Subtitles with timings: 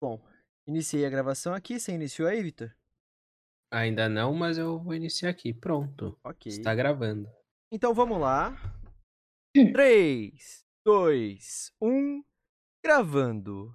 [0.00, 0.20] Bom,
[0.66, 1.80] iniciei a gravação aqui.
[1.80, 2.70] Você iniciou aí, Vitor?
[3.72, 5.52] Ainda não, mas eu vou iniciar aqui.
[5.54, 6.18] Pronto.
[6.22, 6.52] Ok.
[6.52, 7.28] Está gravando.
[7.72, 8.54] Então vamos lá.
[9.54, 12.22] 3, 2, 1.
[12.84, 13.72] Gravando.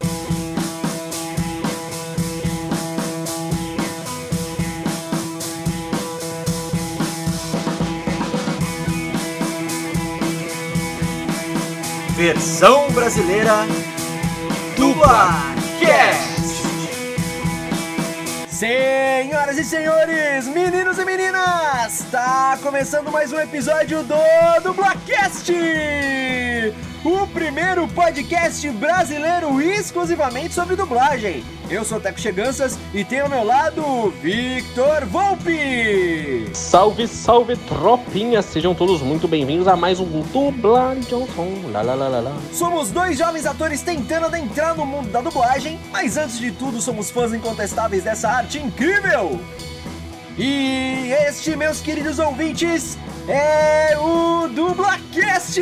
[12.16, 13.66] Versão brasileira
[14.78, 16.11] do Barcast.
[18.62, 24.14] Senhoras e senhores, meninos e meninas, está começando mais um episódio do
[24.62, 25.52] Dublacast!
[27.04, 31.44] O primeiro podcast brasileiro exclusivamente sobre dublagem.
[31.68, 36.48] Eu sou o Teco Cheganças e tenho ao meu lado o Victor Volpe.
[36.54, 38.44] Salve, salve, tropinha!
[38.44, 41.28] Sejam todos muito bem-vindos a mais um Dublagem.
[41.72, 42.38] Lá, lá, lá, lá, lá.
[42.54, 47.10] Somos dois jovens atores tentando adentrar no mundo da dublagem, mas antes de tudo somos
[47.10, 49.42] fãs incontestáveis dessa arte incrível.
[50.38, 55.60] E este, meus queridos ouvintes, é o Dublacast!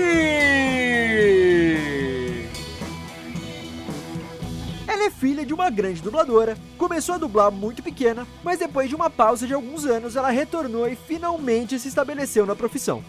[4.87, 8.95] Ela é filha de uma grande dubladora, começou a dublar muito pequena, mas depois de
[8.95, 13.03] uma pausa de alguns anos ela retornou e finalmente se estabeleceu na profissão.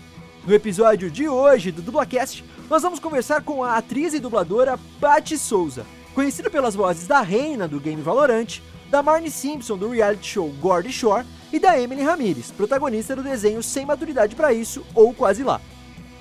[0.47, 5.37] No episódio de hoje do Dublacast, nós vamos conversar com a atriz e dubladora Patty
[5.37, 8.61] Souza, conhecida pelas vozes da Reina do game Valorant,
[8.91, 13.63] da Marnie Simpson do reality show Gordy Shore e da Emily Ramirez, protagonista do desenho
[13.63, 15.61] Sem Maturidade para Isso ou Quase Lá.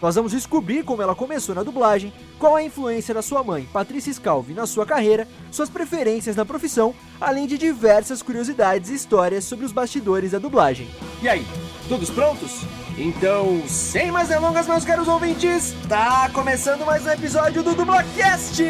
[0.02, 4.14] Nós vamos descobrir como ela começou na dublagem, qual a influência da sua mãe, Patrícia
[4.14, 9.66] Scalvi, na sua carreira, suas preferências na profissão, além de diversas curiosidades e histórias sobre
[9.66, 10.88] os bastidores da dublagem.
[11.22, 11.45] E aí,
[11.90, 12.62] todos prontos?
[12.97, 18.64] Então, sem mais delongas, meus caros ouvintes, tá começando mais um episódio do Dublacast!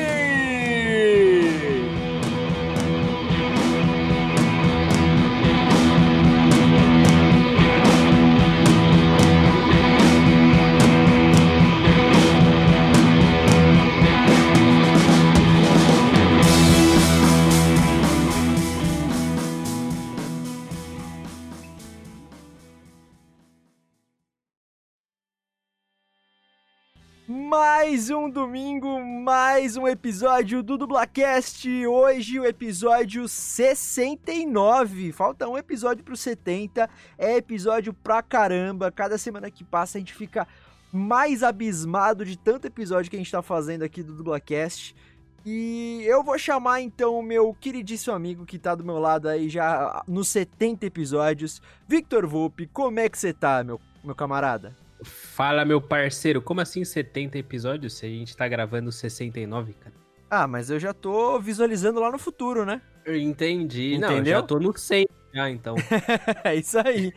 [27.32, 31.70] Mais um domingo, mais um episódio do Dublacast.
[31.86, 35.12] Hoje o episódio 69.
[35.12, 36.90] Falta um episódio pro 70.
[37.20, 38.92] É episódio pra caramba.
[38.92, 40.48] Cada semana que passa a gente fica
[40.92, 44.96] mais abismado de tanto episódio que a gente tá fazendo aqui do Dublacast.
[45.46, 49.50] E eu vou chamar então o meu queridíssimo amigo que tá do meu lado aí
[49.50, 52.66] já nos 70 episódios, Victor Volpe.
[52.66, 54.89] Como é que você tá, meu, meu camarada?
[55.04, 56.42] Fala, meu parceiro.
[56.42, 59.96] Como assim 70 episódios se a gente tá gravando 69, cara?
[60.30, 62.82] Ah, mas eu já tô visualizando lá no futuro, né?
[63.06, 63.98] Eu entendi.
[63.98, 64.40] Não, eu Entendeu?
[64.40, 65.76] já tô no 100 já, então.
[66.44, 67.12] é isso aí.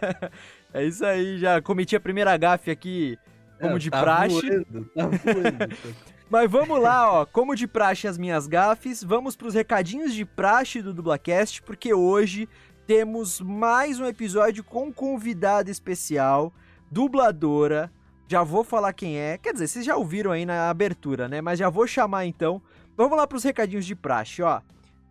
[0.72, 3.16] é isso aí, já cometi a primeira gafe aqui,
[3.60, 4.40] como Ah, de tá praxe.
[4.40, 5.76] Voando, tá voando.
[6.28, 7.24] Mas vamos lá, ó.
[7.26, 12.48] Como de praxe as minhas gafes, vamos pros recadinhos de praxe do Dublacast, porque hoje
[12.86, 16.52] temos mais um episódio com convidada especial,
[16.90, 17.90] dubladora.
[18.28, 19.38] Já vou falar quem é.
[19.38, 21.40] Quer dizer, vocês já ouviram aí na abertura, né?
[21.40, 22.60] Mas já vou chamar então.
[22.96, 24.60] Vamos lá pros recadinhos de praxe, ó.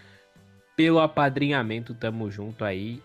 [0.77, 3.03] pelo apadrinhamento, tamo junto aí,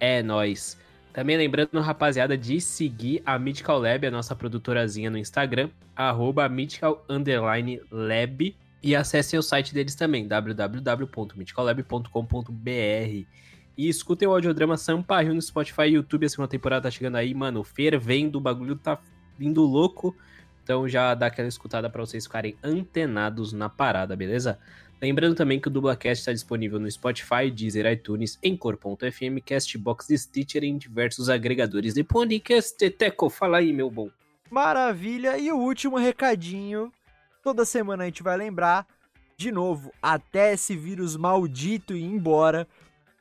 [0.00, 0.78] é nós.
[1.12, 6.48] Também lembrando, rapaziada, de seguir a Mythical Lab, a nossa produtorazinha no Instagram, arroba
[7.90, 13.26] Lab, e acessem o site deles também, www.mythicallab.com.br.
[13.76, 17.34] E escutem o audiodrama Sampaio no Spotify e YouTube, a segunda temporada tá chegando aí,
[17.34, 19.00] mano, fervendo, o bagulho tá
[19.36, 20.16] vindo louco.
[20.62, 24.58] Então já dá aquela escutada para vocês ficarem antenados na parada, beleza?
[25.00, 30.66] Lembrando também que o Dublacast está disponível no Spotify, Deezer, iTunes, Encore.fm, Castbox, Stitcher e
[30.66, 32.90] em diversos agregadores de podcast.
[32.90, 34.10] Teco, fala aí, meu bom.
[34.50, 35.38] Maravilha!
[35.38, 36.92] E o último recadinho,
[37.44, 38.86] toda semana a gente vai lembrar,
[39.36, 42.66] de novo, até esse vírus maldito ir embora,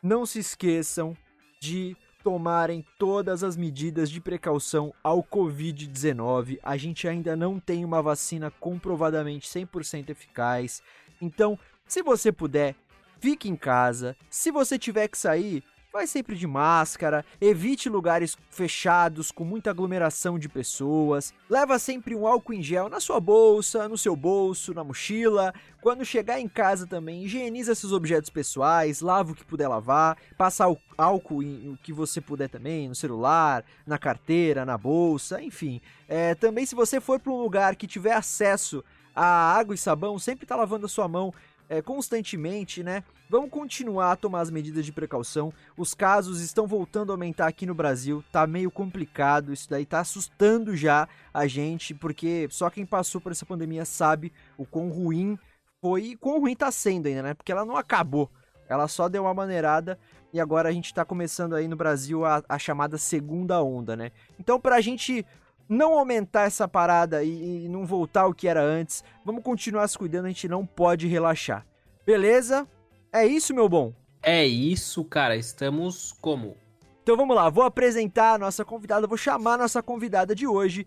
[0.01, 1.15] não se esqueçam
[1.61, 6.59] de tomarem todas as medidas de precaução ao Covid-19.
[6.63, 10.81] A gente ainda não tem uma vacina comprovadamente 100% eficaz.
[11.21, 12.75] Então, se você puder,
[13.19, 14.15] fique em casa.
[14.29, 15.63] Se você tiver que sair,
[15.97, 22.27] vai sempre de máscara, evite lugares fechados com muita aglomeração de pessoas, leva sempre um
[22.27, 25.53] álcool em gel na sua bolsa, no seu bolso, na mochila.
[25.81, 30.65] Quando chegar em casa também, higieniza seus objetos pessoais, lava o que puder lavar, passa
[30.97, 35.81] álcool em o que você puder também, no celular, na carteira, na bolsa, enfim.
[36.07, 38.83] É, também se você for para um lugar que tiver acesso
[39.17, 41.33] a água e sabão, sempre tá lavando a sua mão
[41.67, 43.03] é, constantemente, né?
[43.29, 45.51] Vamos continuar a tomar as medidas de precaução.
[45.75, 48.23] Os casos estão voltando a aumentar aqui no Brasil.
[48.31, 49.51] Tá meio complicado.
[49.51, 54.31] Isso daí tá assustando já a gente, porque só quem passou por essa pandemia sabe
[54.55, 55.37] o quão ruim
[55.81, 57.33] foi e quão ruim tá sendo ainda, né?
[57.33, 58.29] Porque ela não acabou.
[58.69, 59.99] Ela só deu uma maneirada
[60.31, 64.11] e agora a gente tá começando aí no Brasil a, a chamada segunda onda, né?
[64.39, 65.25] Então, pra gente
[65.67, 69.03] não aumentar essa parada e, e não voltar ao que era antes.
[69.23, 71.65] Vamos continuar se cuidando, a gente não pode relaxar.
[72.05, 72.67] Beleza?
[73.11, 73.93] É isso, meu bom?
[74.21, 75.35] É isso, cara.
[75.35, 76.55] Estamos como?
[77.03, 80.85] Então vamos lá, vou apresentar a nossa convidada, vou chamar a nossa convidada de hoje.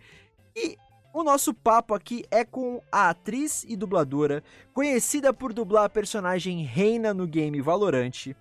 [0.55, 0.77] E
[1.15, 4.44] o nosso papo aqui é com a atriz e dubladora,
[4.75, 8.37] conhecida por dublar a personagem Reina no game Valorante,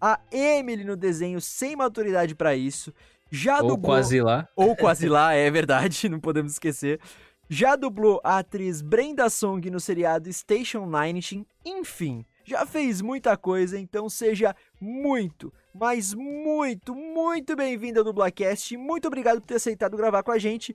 [0.00, 2.94] a Emily no desenho Sem Maturidade para Isso,
[3.34, 3.92] já Ou dublou...
[3.92, 4.48] quase lá.
[4.54, 7.00] Ou quase lá, é verdade, não podemos esquecer.
[7.48, 13.78] Já dublou a atriz Brenda Song no seriado Station Nine, enfim, já fez muita coisa,
[13.78, 18.76] então seja muito, mas muito, muito bem-vinda ao Dublacast.
[18.76, 20.74] Muito obrigado por ter aceitado gravar com a gente,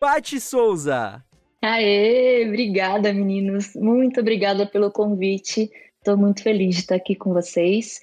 [0.00, 1.24] Pati Souza.
[1.62, 3.74] Aê, obrigada, meninos.
[3.76, 5.70] Muito obrigada pelo convite.
[5.98, 8.00] Estou muito feliz de estar aqui com vocês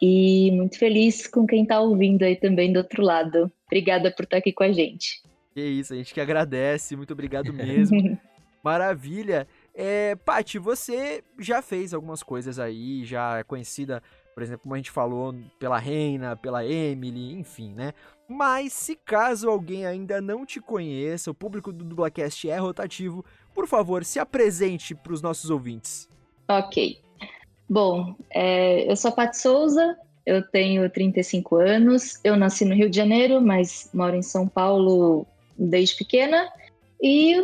[0.00, 3.52] e muito feliz com quem está ouvindo aí também do outro lado.
[3.66, 5.22] Obrigada por estar aqui com a gente.
[5.52, 8.18] Que isso, a gente que agradece, muito obrigado mesmo.
[8.62, 9.46] Maravilha.
[9.74, 14.02] É, Paty, você já fez algumas coisas aí, já é conhecida,
[14.34, 17.92] por exemplo, como a gente falou, pela Reina, pela Emily, enfim, né?
[18.28, 23.24] Mas se caso alguém ainda não te conheça, o público do Dublacast é rotativo,
[23.54, 26.08] por favor, se apresente para os nossos ouvintes.
[26.48, 27.00] Ok.
[27.70, 29.96] Bom, é, eu sou a Paty Souza,
[30.26, 35.24] eu tenho 35 anos, eu nasci no Rio de Janeiro, mas moro em São Paulo
[35.56, 36.52] desde pequena.
[37.00, 37.36] E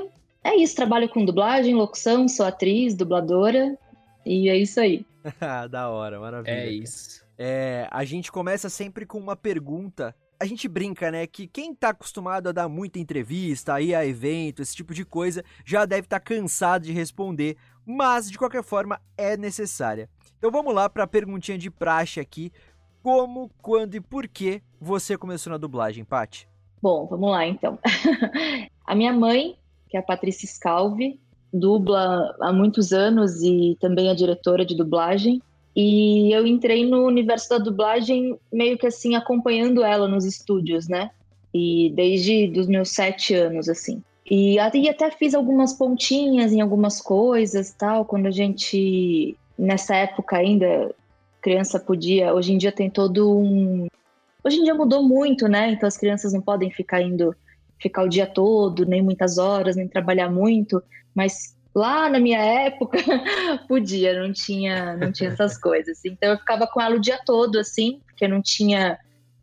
[0.42, 3.78] é isso, trabalho com dublagem, locução, sou atriz, dubladora,
[4.24, 5.06] e é isso aí.
[5.70, 6.52] da hora, maravilha.
[6.52, 7.24] É isso.
[7.38, 10.12] É, a gente começa sempre com uma pergunta.
[10.40, 14.04] A gente brinca, né, que quem tá acostumado a dar muita entrevista, a ir a
[14.04, 17.56] evento, esse tipo de coisa, já deve estar tá cansado de responder,
[17.86, 20.10] mas de qualquer forma é necessária.
[20.46, 22.52] Então vamos lá para a perguntinha de praxe aqui.
[23.02, 26.48] Como, quando e por que você começou na dublagem, Paty?
[26.80, 27.76] Bom, vamos lá então.
[28.86, 29.56] a minha mãe,
[29.88, 31.18] que é a Patrícia Scalvi,
[31.52, 35.42] dubla há muitos anos e também é diretora de dublagem.
[35.74, 41.10] E eu entrei no universo da dublagem meio que assim, acompanhando ela nos estúdios, né?
[41.52, 44.00] E desde os meus sete anos, assim.
[44.30, 50.94] E até fiz algumas pontinhas em algumas coisas, tal, quando a gente nessa época ainda
[51.40, 53.86] criança podia, hoje em dia tem todo um
[54.46, 55.72] Hoje em dia mudou muito, né?
[55.72, 57.34] Então as crianças não podem ficar indo
[57.80, 60.80] ficar o dia todo, nem muitas horas, nem trabalhar muito,
[61.12, 62.96] mas lá na minha época
[63.68, 66.04] podia, não tinha, não tinha essas coisas.
[66.04, 68.96] Então eu ficava com ela o dia todo assim, porque não tinha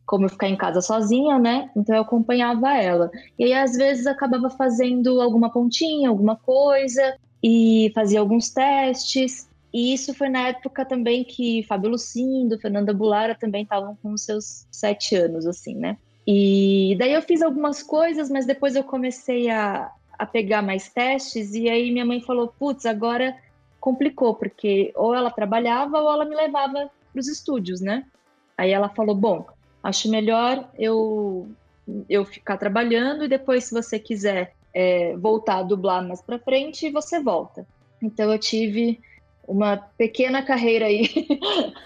[0.06, 1.70] como eu ficar em casa sozinha, né?
[1.76, 3.12] Então eu acompanhava ela.
[3.38, 9.50] E aí às vezes acabava fazendo alguma pontinha, alguma coisa e fazia alguns testes.
[9.74, 14.68] E isso foi na época também que Fábio Lucindo, Fernanda Bulara também estavam com seus
[14.72, 15.98] sete anos, assim, né?
[16.28, 21.54] E daí eu fiz algumas coisas, mas depois eu comecei a, a pegar mais testes,
[21.54, 23.36] e aí minha mãe falou: putz, agora
[23.80, 28.06] complicou, porque ou ela trabalhava ou ela me levava para os estúdios, né?
[28.56, 29.46] Aí ela falou: bom,
[29.84, 31.48] acho melhor eu,
[32.08, 36.92] eu ficar trabalhando e depois, se você quiser é, voltar a dublar mais para frente,
[36.92, 37.66] você volta.
[38.02, 39.02] Então eu tive
[39.48, 41.08] uma pequena carreira aí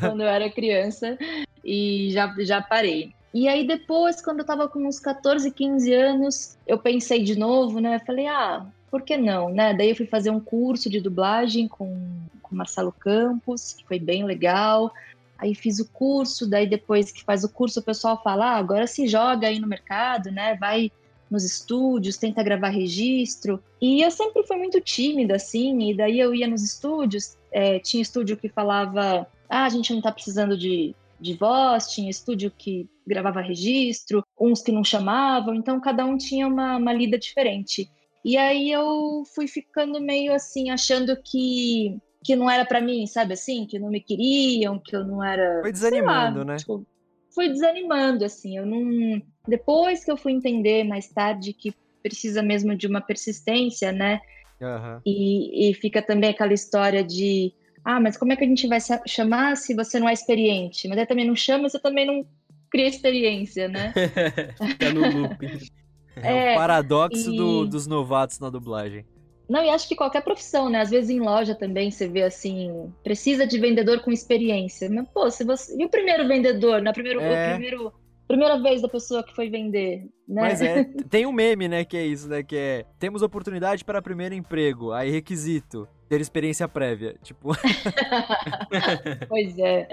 [0.00, 1.18] quando eu era criança
[1.64, 3.12] e já, já parei.
[3.32, 7.78] E aí depois, quando eu tava com uns 14, 15 anos, eu pensei de novo,
[7.80, 8.00] né?
[8.00, 9.72] Falei, ah, por que não, né?
[9.72, 11.96] Daí eu fui fazer um curso de dublagem com,
[12.42, 14.92] com Marcelo Campos, que foi bem legal.
[15.38, 18.86] Aí fiz o curso, daí depois que faz o curso o pessoal fala, ah, agora
[18.86, 20.56] se joga aí no mercado, né?
[20.56, 20.90] Vai
[21.30, 23.62] nos estúdios, tenta gravar registro.
[23.80, 28.02] E eu sempre fui muito tímida, assim, e daí eu ia nos estúdios, é, tinha
[28.02, 32.88] estúdio que falava, ah, a gente não tá precisando de, de voz, tinha estúdio que
[33.06, 37.88] gravava registro, uns que não chamavam, então cada um tinha uma, uma lida diferente.
[38.24, 43.32] E aí eu fui ficando meio assim, achando que que não era para mim, sabe
[43.32, 45.60] assim, que não me queriam, que eu não era.
[45.62, 46.56] Foi desanimando, lá, né?
[46.56, 46.86] Tipo,
[47.34, 48.58] foi desanimando, assim.
[48.58, 49.22] Eu não.
[49.50, 54.20] Depois que eu fui entender mais tarde que precisa mesmo de uma persistência, né?
[54.60, 55.00] Uhum.
[55.04, 57.52] E, e fica também aquela história de
[57.84, 60.86] ah, mas como é que a gente vai chamar se você não é experiente?
[60.86, 62.26] Mas aí também não chama, você também não
[62.70, 63.92] cria experiência, né?
[64.66, 65.70] Fica no loop.
[66.16, 67.36] É, é o paradoxo e...
[67.36, 69.04] do, dos novatos na dublagem.
[69.48, 70.80] Não, e acho que qualquer profissão, né?
[70.80, 74.88] Às vezes em loja também você vê assim, precisa de vendedor com experiência.
[74.88, 75.76] Mas, pô, se você.
[75.76, 76.92] E o primeiro vendedor, né?
[76.92, 77.48] Primeiro, é...
[77.48, 77.92] o primeiro.
[78.30, 80.42] Primeira vez da pessoa que foi vender, né?
[80.42, 82.44] Mas é, tem um meme, né, que é isso, né?
[82.44, 87.16] Que é temos oportunidade para primeiro emprego, aí requisito, ter experiência prévia.
[87.24, 87.48] Tipo.
[89.28, 89.88] pois é.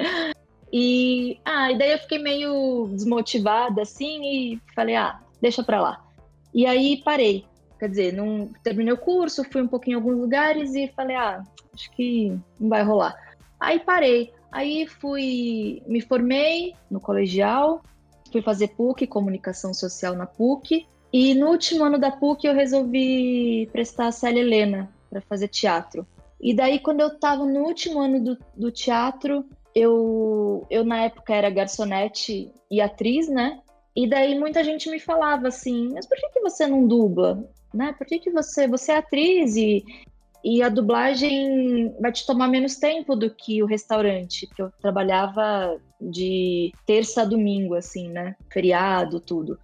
[0.71, 6.05] E, ah, e daí eu fiquei meio desmotivada, assim, e falei, ah, deixa pra lá.
[6.53, 7.43] E aí parei.
[7.79, 11.41] Quer dizer, não terminei o curso, fui um pouquinho em alguns lugares e falei, ah,
[11.73, 13.15] acho que não vai rolar.
[13.59, 14.31] Aí parei.
[14.51, 17.81] Aí fui, me formei no colegial,
[18.31, 20.87] fui fazer PUC, comunicação social na PUC.
[21.11, 26.05] E no último ano da PUC eu resolvi prestar a Célia Helena para fazer teatro.
[26.39, 31.33] E daí, quando eu estava no último ano do, do teatro, eu, eu na época
[31.33, 33.59] era garçonete e atriz, né?
[33.95, 37.43] E daí muita gente me falava assim, mas por que, que você não dubla?
[37.73, 37.93] Né?
[37.97, 39.83] Por que, que você, você é atriz e,
[40.49, 44.47] e a dublagem vai te tomar menos tempo do que o restaurante?
[44.47, 48.33] Porque eu trabalhava de terça a domingo, assim, né?
[48.49, 49.59] Feriado, tudo.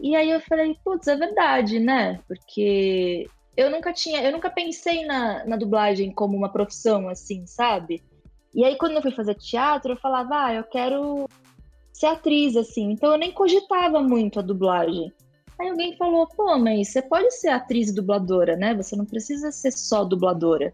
[0.00, 2.18] E aí eu falei, putz, é verdade, né?
[2.26, 8.02] Porque eu nunca tinha, eu nunca pensei na, na dublagem como uma profissão, assim, sabe?
[8.54, 11.28] E aí quando eu fui fazer teatro, eu falava, ah, eu quero
[11.92, 12.90] ser atriz, assim.
[12.90, 15.12] Então eu nem cogitava muito a dublagem.
[15.62, 18.74] Aí alguém falou, pô, mas você pode ser atriz e dubladora, né?
[18.74, 20.72] Você não precisa ser só dubladora.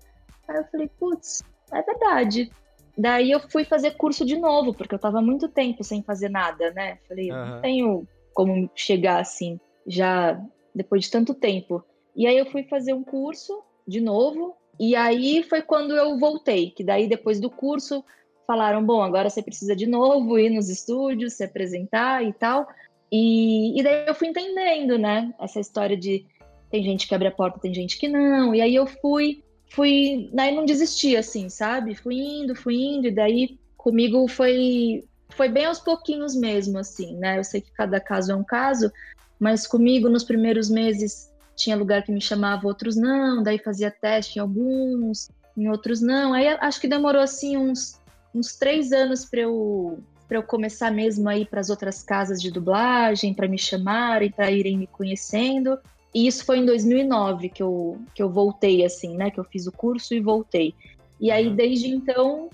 [0.48, 2.50] Aí eu falei, putz, é verdade.
[2.96, 6.70] Daí eu fui fazer curso de novo, porque eu tava muito tempo sem fazer nada,
[6.70, 6.96] né?
[7.06, 7.46] Falei, uhum.
[7.46, 10.40] não tenho como chegar assim, já
[10.74, 11.84] depois de tanto tempo.
[12.16, 16.70] E aí eu fui fazer um curso de novo, e aí foi quando eu voltei,
[16.70, 18.02] que daí depois do curso
[18.46, 22.66] falaram, bom, agora você precisa de novo ir nos estúdios, se apresentar e tal.
[23.10, 25.32] E, e daí eu fui entendendo, né?
[25.40, 26.26] Essa história de
[26.70, 28.54] tem gente que abre a porta, tem gente que não.
[28.54, 31.94] E aí eu fui, fui, daí não desisti, assim, sabe?
[31.94, 37.38] Fui indo, fui indo, e daí comigo foi, foi bem aos pouquinhos mesmo, assim, né?
[37.38, 38.92] Eu sei que cada caso é um caso,
[39.40, 44.38] mas comigo nos primeiros meses tinha lugar que me chamava, outros não, daí fazia teste
[44.38, 46.34] em alguns, em outros não.
[46.34, 47.98] Aí acho que demorou assim uns
[48.34, 49.98] uns três anos para eu
[50.28, 54.30] para eu começar mesmo a ir para as outras casas de dublagem, para me chamarem,
[54.30, 55.78] para irem me conhecendo.
[56.14, 59.30] E isso foi em 2009 que eu, que eu voltei, assim, né?
[59.30, 60.74] Que eu fiz o curso e voltei.
[61.18, 61.56] E aí, uhum.
[61.56, 62.50] desde então,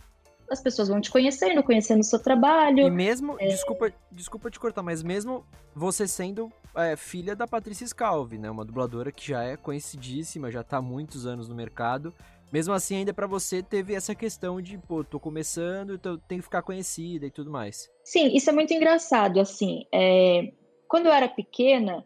[0.49, 2.87] as pessoas vão te conhecendo, conhecendo o seu trabalho.
[2.87, 3.49] E mesmo, é...
[3.49, 8.49] desculpa, desculpa te cortar, mas mesmo você sendo é, filha da Patrícia Scalvi, né?
[8.49, 12.15] Uma dubladora que já é conhecidíssima, já está há muitos anos no mercado
[12.55, 16.45] mesmo assim, ainda para você teve essa questão de, pô, tô começando, então tenho que
[16.45, 17.91] ficar conhecida e tudo mais.
[18.05, 19.87] Sim, isso é muito engraçado, assim.
[19.93, 20.53] É...
[20.87, 22.05] Quando eu era pequena,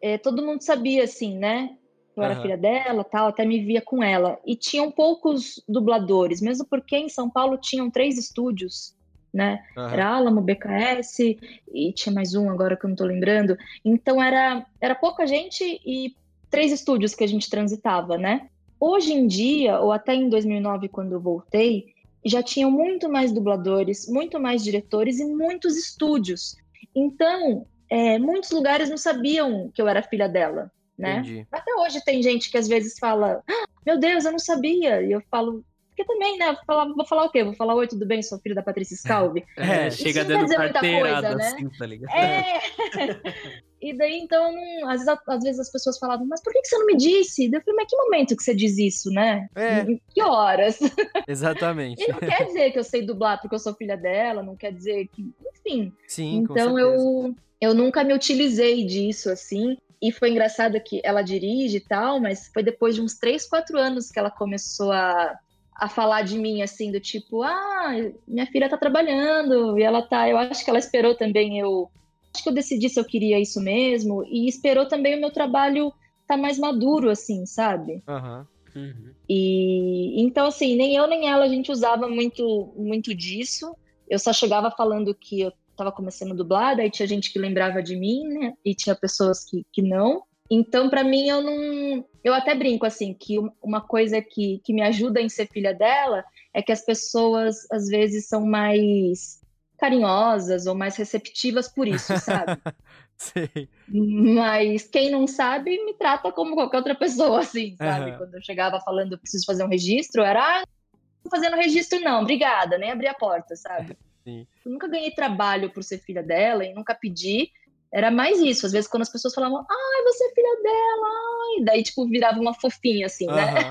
[0.00, 1.76] é, todo mundo sabia, assim, né?
[2.16, 2.42] Eu era uhum.
[2.42, 4.38] filha dela, tal, até me via com ela.
[4.46, 8.94] E tinham poucos dubladores, mesmo porque em São Paulo tinham três estúdios,
[9.34, 9.64] né?
[9.76, 9.88] Uhum.
[9.88, 11.36] Era Alamo, BKS
[11.74, 13.56] e tinha mais um agora que eu não tô lembrando.
[13.84, 16.14] Então era, era pouca gente e
[16.48, 18.48] três estúdios que a gente transitava, né?
[18.80, 21.94] Hoje em dia, ou até em 2009, quando eu voltei,
[22.24, 26.56] já tinham muito mais dubladores, muito mais diretores e muitos estúdios.
[26.94, 30.70] Então, é, muitos lugares não sabiam que eu era filha dela.
[30.96, 31.18] né?
[31.20, 31.46] Entendi.
[31.52, 35.00] Até hoje tem gente que às vezes fala, "Ah, meu Deus, eu não sabia.
[35.00, 35.64] E eu falo,
[35.98, 36.52] porque também, né?
[36.52, 37.42] Vou falar, vou falar o quê?
[37.42, 38.22] Vou falar, oi, tudo bem?
[38.22, 39.44] Sou filho da Patrícia Scalvi.
[39.56, 41.46] É, É, chega dando carteirada coisa, né?
[41.46, 42.14] assim, tá ligado?
[42.14, 42.60] É!
[43.82, 44.54] e daí, então,
[44.86, 47.46] às vezes, às vezes as pessoas falavam, mas por que você não me disse?
[47.46, 49.48] Eu falei, mas que momento que você diz isso, né?
[49.56, 49.80] É.
[49.80, 50.78] Em que horas?
[51.26, 52.02] Exatamente.
[52.02, 54.72] E não quer dizer que eu sei dublar porque eu sou filha dela, não quer
[54.72, 55.28] dizer que.
[55.52, 55.92] Enfim.
[56.06, 59.76] Sim, então eu, eu nunca me utilizei disso, assim.
[60.00, 63.76] E foi engraçado que ela dirige e tal, mas foi depois de uns 3, 4
[63.76, 65.36] anos que ela começou a,
[65.78, 67.94] a falar de mim, assim, do tipo, ah,
[68.26, 70.28] minha filha tá trabalhando, e ela tá.
[70.28, 71.88] Eu acho que ela esperou também eu.
[72.34, 75.92] Acho que eu decidi se eu queria isso mesmo, e esperou também o meu trabalho
[76.26, 78.02] tá mais maduro, assim, sabe?
[78.06, 78.46] Aham.
[78.76, 79.14] Uhum.
[79.28, 83.74] E então, assim, nem eu nem ela a gente usava muito, muito disso.
[84.08, 87.82] Eu só chegava falando que eu tava começando a dublar, daí tinha gente que lembrava
[87.82, 88.52] de mim, né?
[88.64, 90.22] E tinha pessoas que, que não.
[90.50, 92.04] Então, pra mim, eu não.
[92.24, 95.74] Eu até brinco, assim, que um- uma coisa que, que me ajuda em ser filha
[95.74, 96.24] dela
[96.54, 99.40] é que as pessoas, às vezes, são mais
[99.78, 102.60] carinhosas ou mais receptivas por isso, sabe?
[103.16, 103.68] Sei.
[103.88, 108.10] Mas quem não sabe me trata como qualquer outra pessoa, assim, sabe?
[108.10, 108.18] Aham.
[108.18, 112.00] Quando eu chegava falando eu preciso fazer um registro, era, ah, não tô fazendo registro,
[112.00, 113.96] não, obrigada, nem abri a porta, sabe?
[114.24, 114.46] Sim.
[114.64, 117.50] Eu nunca ganhei trabalho por ser filha dela e nunca pedi.
[117.92, 118.66] Era mais isso.
[118.66, 122.38] Às vezes, quando as pessoas falavam, ai, você é filha dela, ai, daí, tipo, virava
[122.38, 123.42] uma fofinha, assim, né?
[123.42, 123.70] Aham.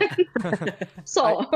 [1.05, 1.49] Só.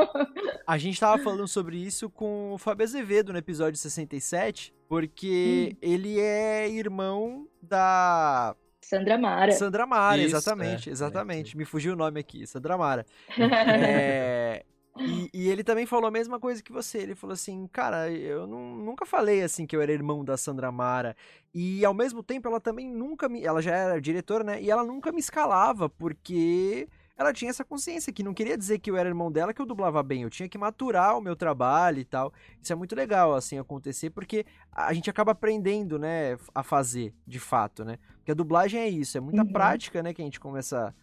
[0.66, 6.20] A gente tava falando sobre isso com o Fábio Azevedo no episódio 67, porque ele
[6.20, 8.54] é irmão da
[8.92, 9.52] Sandra Mara.
[9.52, 11.56] Sandra Mara, Isso, exatamente, é, exatamente.
[11.56, 13.06] Me fugiu o nome aqui, Sandra Mara.
[13.38, 14.64] É,
[15.04, 16.98] e, e ele também falou a mesma coisa que você.
[16.98, 20.70] Ele falou assim, cara, eu não- nunca falei assim que eu era irmão da Sandra
[20.70, 21.16] Mara.
[21.54, 23.42] E ao mesmo tempo ela também nunca me.
[23.44, 24.62] Ela já era diretora, né?
[24.62, 28.90] E ela nunca me escalava, porque ela tinha essa consciência que não queria dizer que
[28.90, 30.22] eu era irmão dela que eu dublava bem.
[30.22, 32.32] Eu tinha que maturar o meu trabalho e tal.
[32.60, 37.38] Isso é muito legal, assim, acontecer, porque a gente acaba aprendendo, né, a fazer, de
[37.38, 37.98] fato, né?
[38.18, 39.52] Porque a dublagem é isso, é muita Uhum.
[39.52, 40.94] prática, né, que a gente começa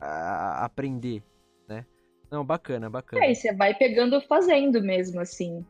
[0.00, 1.22] a aprender?
[2.30, 3.24] Não, bacana, bacana.
[3.24, 5.64] É, e você vai pegando fazendo mesmo, assim.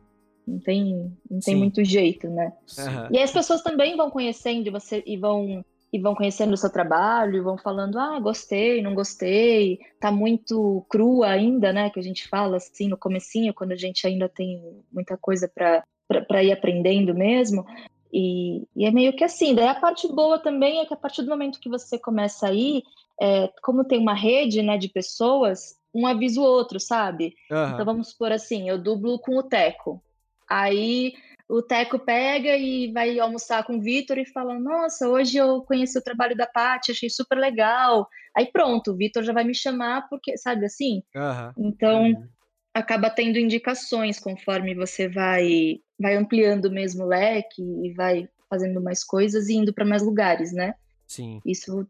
[0.47, 1.59] Não tem, não tem Sim.
[1.59, 2.53] muito jeito, né?
[2.79, 3.09] Aham.
[3.11, 6.69] E aí as pessoas também vão conhecendo você e vão e vão conhecendo o seu
[6.69, 11.89] trabalho, e vão falando, ah, gostei, não gostei, tá muito crua ainda, né?
[11.89, 15.83] Que a gente fala assim no comecinho, quando a gente ainda tem muita coisa para
[16.07, 17.65] para ir aprendendo mesmo.
[18.11, 19.53] E, e é meio que assim.
[19.53, 22.53] Daí a parte boa também é que a partir do momento que você começa a
[22.53, 22.83] ir,
[23.21, 27.33] é, como tem uma rede né, de pessoas, um avisa o outro, sabe?
[27.51, 27.73] Aham.
[27.73, 30.01] Então vamos supor assim, eu dublo com o Teco.
[30.47, 31.13] Aí
[31.49, 35.97] o Teco pega e vai almoçar com o Vitor e fala: Nossa, hoje eu conheci
[35.97, 38.07] o trabalho da Paty, achei super legal.
[38.35, 41.01] Aí pronto, o Vitor já vai me chamar, porque, sabe assim?
[41.15, 41.53] Aham.
[41.57, 42.27] Então Uhum.
[42.73, 49.03] acaba tendo indicações conforme você vai, vai ampliando mesmo o leque e vai fazendo mais
[49.03, 50.75] coisas e indo para mais lugares, né?
[51.07, 51.41] Sim.
[51.45, 51.87] Isso,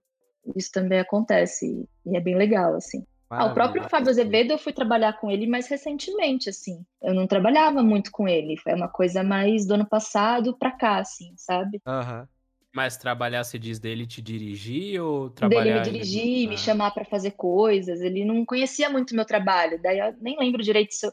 [0.56, 3.06] isso também acontece e é bem legal, assim.
[3.30, 3.88] Ah, o próprio.
[3.90, 6.86] Fábio Azevedo eu fui trabalhar com ele mais recentemente, assim.
[7.02, 11.00] Eu não trabalhava muito com ele, foi uma coisa mais do ano passado pra cá,
[11.00, 11.82] assim, sabe?
[11.86, 12.28] Aham.
[12.76, 15.76] Mas trabalhar, se diz dele te dirigir ou Dele trabalhar...
[15.78, 16.58] me dirigir, me Ah.
[16.58, 20.94] chamar pra fazer coisas, ele não conhecia muito meu trabalho, daí eu nem lembro direito
[20.94, 21.12] se eu...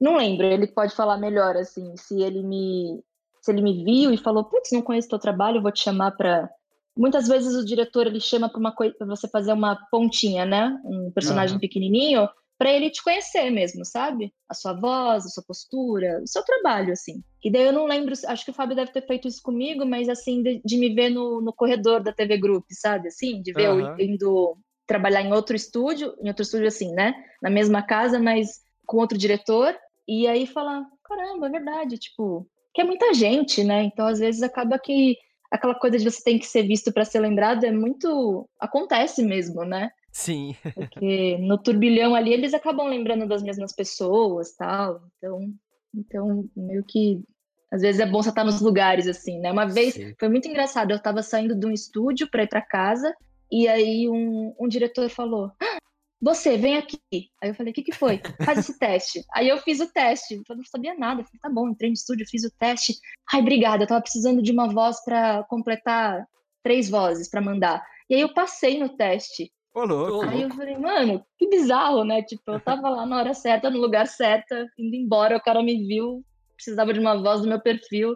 [0.00, 3.02] Não lembro, ele pode falar melhor, assim, se ele me...
[3.40, 6.12] Se ele me viu e falou, putz, não conheço teu trabalho, eu vou te chamar
[6.12, 6.48] pra...
[6.96, 10.78] Muitas vezes o diretor, ele chama pra uma coisa, pra você fazer uma pontinha, né?
[10.84, 11.60] Um personagem Aham.
[11.60, 12.28] pequenininho,
[12.58, 14.32] pra ele te conhecer mesmo, sabe?
[14.48, 17.22] A sua voz, a sua postura, o seu trabalho, assim.
[17.42, 20.08] E daí eu não lembro, acho que o Fábio deve ter feito isso comigo, mas
[20.08, 23.08] assim, de, de me ver no, no corredor da TV Group, sabe?
[23.08, 23.96] Assim, de ver Aham.
[23.98, 27.14] eu indo trabalhar em outro estúdio, em outro estúdio assim, né?
[27.42, 29.74] Na mesma casa, mas com outro diretor.
[30.06, 33.82] E aí falar, caramba, é verdade, tipo, que é muita gente, né?
[33.82, 35.16] Então às vezes acaba que
[35.52, 39.64] aquela coisa de você tem que ser visto para ser lembrado é muito acontece mesmo,
[39.64, 39.90] né?
[40.10, 40.56] Sim.
[40.74, 45.02] Porque no turbilhão ali eles acabam lembrando das mesmas pessoas, tal.
[45.18, 45.54] Então,
[45.94, 47.22] então meio que
[47.70, 49.52] às vezes é bom você estar nos lugares assim, né?
[49.52, 50.14] Uma vez Sim.
[50.18, 53.14] foi muito engraçado, eu tava saindo de um estúdio para ir para casa
[53.50, 55.78] e aí um, um diretor falou: "Ah,
[56.22, 56.98] você, vem aqui.
[57.42, 58.20] Aí eu falei, o que, que foi?
[58.44, 59.24] Faz esse teste.
[59.34, 60.40] Aí eu fiz o teste.
[60.48, 61.20] Eu não sabia nada.
[61.20, 62.94] Eu falei, tá bom, entrei no estúdio, fiz o teste.
[63.32, 66.24] Ai, obrigada, eu tava precisando de uma voz para completar
[66.62, 67.84] três vozes para mandar.
[68.08, 69.50] E aí eu passei no teste.
[69.74, 70.24] Ô, louco.
[70.28, 72.22] Aí eu falei, mano, que bizarro, né?
[72.22, 75.86] Tipo, eu tava lá na hora certa, no lugar certo, indo embora, o cara me
[75.86, 76.22] viu,
[76.54, 78.14] precisava de uma voz do meu perfil.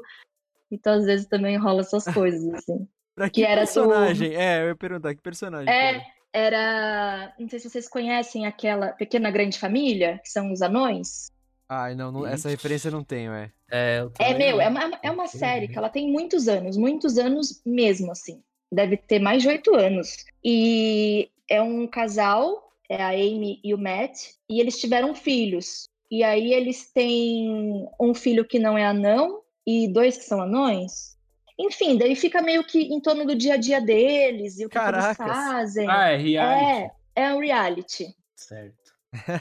[0.70, 2.86] Então, às vezes, também rola essas coisas, assim.
[3.16, 4.34] Pra que, que era do- personagem?
[4.34, 5.72] É, eu ia perguntar, que personagem?
[5.72, 7.32] É, que era?
[7.38, 11.30] Não sei se vocês conhecem aquela Pequena Grande Família, que são os anões.
[11.68, 13.50] Ai, não, não- essa referência eu não tenho, é.
[13.70, 17.18] É, eu É, meu, é uma, é uma série que ela tem muitos anos, muitos
[17.18, 18.40] anos mesmo, assim.
[18.70, 20.24] Deve ter mais de oito anos.
[20.44, 24.18] E é um casal, é a Amy e o Matt,
[24.48, 25.88] e eles tiveram filhos.
[26.10, 31.15] E aí eles têm um filho que não é anão e dois que são anões.
[31.58, 34.78] Enfim, daí fica meio que em torno do dia a dia deles e o que,
[34.78, 35.88] que eles fazem.
[35.88, 36.92] Ah, é reality.
[37.16, 38.14] É, é um reality.
[38.34, 38.86] Certo.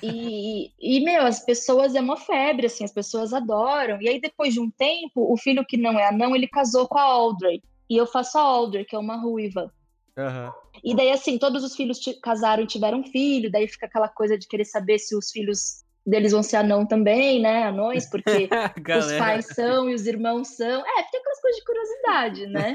[0.02, 4.02] E, e, meu, as pessoas é uma febre, assim, as pessoas adoram.
[4.02, 6.98] E aí, depois de um tempo, o filho que não é anão, ele casou com
[6.98, 7.62] a Audrey.
[7.90, 9.74] E eu faço a Audrey, que é uma ruiva.
[10.18, 10.54] Aham.
[10.84, 14.38] E daí, assim, todos os filhos casaram e tiveram um filho, daí fica aquela coisa
[14.38, 17.64] de querer saber se os filhos deles vão ser anão também, né?
[17.64, 18.48] Anões, porque
[18.98, 20.82] os pais são e os irmãos são.
[20.82, 22.74] É, fica aquelas coisas de curiosidade, né?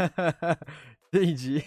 [1.12, 1.64] Entendi.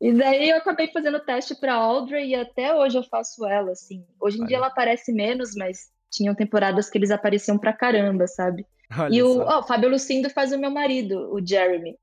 [0.00, 3.46] E, e daí eu acabei fazendo o teste pra Audrey e até hoje eu faço
[3.46, 4.04] ela, assim.
[4.20, 4.64] Hoje em dia Olha.
[4.64, 8.66] ela aparece menos, mas tinham temporadas que eles apareciam pra caramba, sabe?
[8.98, 9.44] Olha e o, só.
[9.44, 11.98] ó, o Fábio Lucindo faz o meu marido, o Jeremy.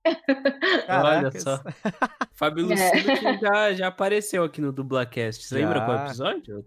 [0.87, 1.59] olha só.
[2.33, 2.75] Fábio É.
[2.75, 5.43] Lucindo que já, já apareceu aqui no Dublacast.
[5.43, 5.85] Você lembra Já.
[5.85, 6.65] qual episódio?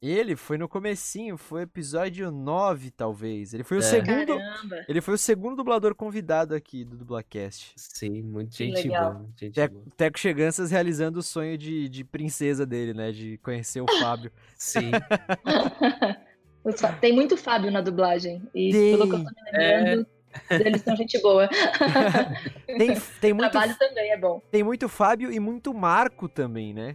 [0.00, 3.52] Ele foi no comecinho, foi episódio 9, talvez.
[3.52, 3.82] Ele foi o É.
[3.82, 4.38] segundo.
[4.38, 4.84] Caramba.
[4.88, 7.72] Ele foi o segundo dublador convidado aqui do Dublacast.
[7.76, 9.10] Sim, muito gente legal.
[9.10, 9.22] boa.
[9.24, 9.86] muito Gente Teco, boa.
[9.96, 13.10] Teco Cheganças realizando o sonho de, de princesa dele, né?
[13.10, 14.30] De conhecer o Fábio.
[14.56, 14.92] Sim.
[17.00, 18.40] Tem muito Fábio na dublagem.
[18.54, 18.96] E Tem.
[18.96, 20.06] pelo que eu tô me lembrando,
[20.50, 21.48] eles são gente boa.
[22.66, 24.40] Tem, tem, O muito, trabalho também é bom.
[24.50, 26.94] tem muito Fábio e muito Marco também, né?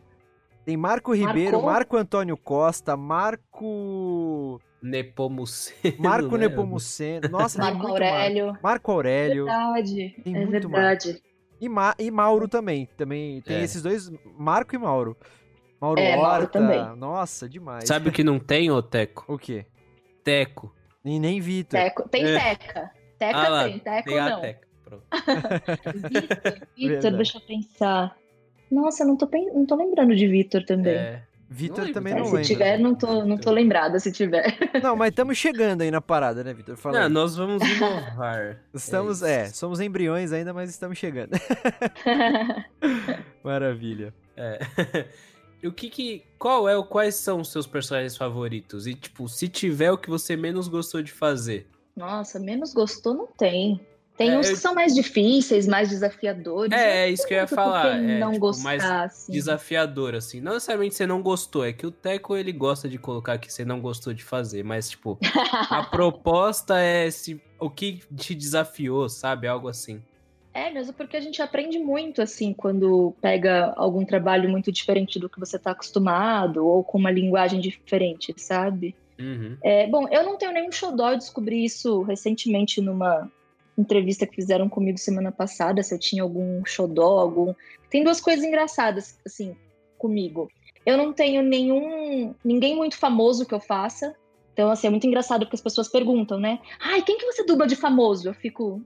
[0.66, 1.66] Tem Marco Ribeiro, Marco?
[1.68, 4.62] Marco Antônio Costa, Marco.
[4.82, 5.96] Nepomuceno.
[6.00, 6.48] Marco né?
[6.48, 7.30] Nepomuceno.
[7.30, 8.46] Nossa, tem Marco muito Aurélio.
[8.48, 8.60] Marco.
[8.64, 9.46] Marco Aurélio.
[9.46, 10.16] Verdade.
[10.24, 11.22] Tem é muito verdade.
[11.60, 12.88] E, Ma- e Mauro também.
[12.98, 13.64] Também tem É.
[13.64, 15.16] esses dois, Marco e Mauro.
[15.80, 16.60] Mauro É, Mauro Horta.
[16.60, 16.96] também.
[16.98, 17.86] Nossa, demais.
[17.88, 19.26] Sabe o que não tem, ô Teco?
[19.28, 19.66] o quê?
[20.24, 20.74] Teco.
[21.04, 21.80] E nem Vitor.
[21.80, 22.08] Teco.
[22.10, 22.40] Tem É.
[22.56, 22.92] Teca.
[23.20, 24.42] Teca Ah tem, Teco Tem a não.
[24.84, 25.04] Pronto.
[26.10, 27.16] Vitor, Vitor, Verdade.
[27.18, 28.16] deixa eu pensar.
[28.74, 30.96] Nossa, eu não tô, não tô lembrando de Vitor também.
[30.96, 31.22] É.
[31.50, 32.48] Vitor também É, não se lembra.
[32.48, 34.58] tiver, não tô, não tô lembrada se tiver.
[34.82, 36.76] Não, mas estamos chegando aí na parada, né, Vitor?
[36.76, 37.12] Fala Não, aí.
[37.14, 38.60] nós vamos inovar.
[38.74, 41.30] Estamos, É é, somos embriões ainda, mas estamos chegando.
[43.44, 44.12] Maravilha.
[44.36, 44.60] É.
[45.62, 46.24] E o que que.
[46.40, 46.84] Qual é o.
[46.84, 48.88] Quais são os seus personagens favoritos?
[48.88, 51.68] E, tipo, se tiver o que você menos gostou de fazer.
[51.96, 53.80] Nossa, menos gostou não tem.
[54.16, 56.72] Tem É, uns eu- que são mais difíceis, mais desafiadores.
[56.72, 57.98] É, é isso que eu ia falar.
[57.98, 59.32] É, não tipo, gostar, mais assim.
[59.32, 60.40] desafiador, assim.
[60.40, 63.66] Não necessariamente você não gostou, é que o Teco ele gosta de colocar que você
[63.66, 65.18] não gostou de fazer, mas, tipo,
[65.70, 69.48] a proposta é se, o que te desafiou, sabe?
[69.48, 70.02] Algo assim.
[70.54, 75.28] É, mesmo porque a gente aprende muito, assim, quando pega algum trabalho muito diferente do
[75.28, 78.96] que você tá acostumado, ou com uma linguagem diferente, sabe?
[79.20, 79.58] Uhum.
[79.64, 83.28] É, bom, eu não tenho nenhum xodó, eu descobri isso recentemente numa
[83.78, 87.54] entrevista que fizeram comigo semana passada, se eu tinha algum xodó, algum...
[87.90, 89.56] Tem duas coisas engraçadas, assim,
[89.98, 90.50] comigo.
[90.86, 92.36] Eu não tenho nenhum...
[92.44, 94.16] ninguém muito famoso que eu faça,
[94.54, 96.60] então, assim, é muito engraçado porque as pessoas perguntam, né?
[96.80, 98.30] Ai, quem que você dubla de famoso?
[98.30, 98.82] Eu fico...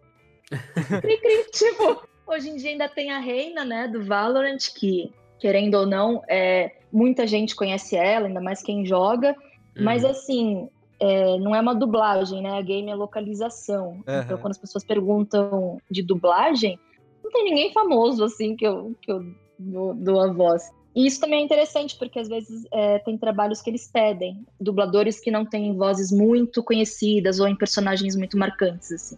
[1.02, 5.76] cri, cri, tipo, hoje em dia ainda tem a Reina, né, do Valorant, que, querendo
[5.76, 9.36] ou não, é, muita gente conhece ela, ainda mais quem joga,
[9.78, 10.10] mas Uhum.
[10.10, 12.58] assim, é, não é uma dublagem, né?
[12.58, 14.02] A game é localização.
[14.08, 14.22] Aham.
[14.24, 16.80] Então, quando as pessoas perguntam de dublagem,
[17.24, 19.24] não tem ninguém famoso assim que eu, que eu
[19.60, 20.64] dou, dou a voz.
[20.96, 25.20] E isso também é interessante, porque às vezes é, tem trabalhos que eles pedem, dubladores
[25.20, 29.18] que não têm vozes muito conhecidas ou em personagens muito marcantes, assim.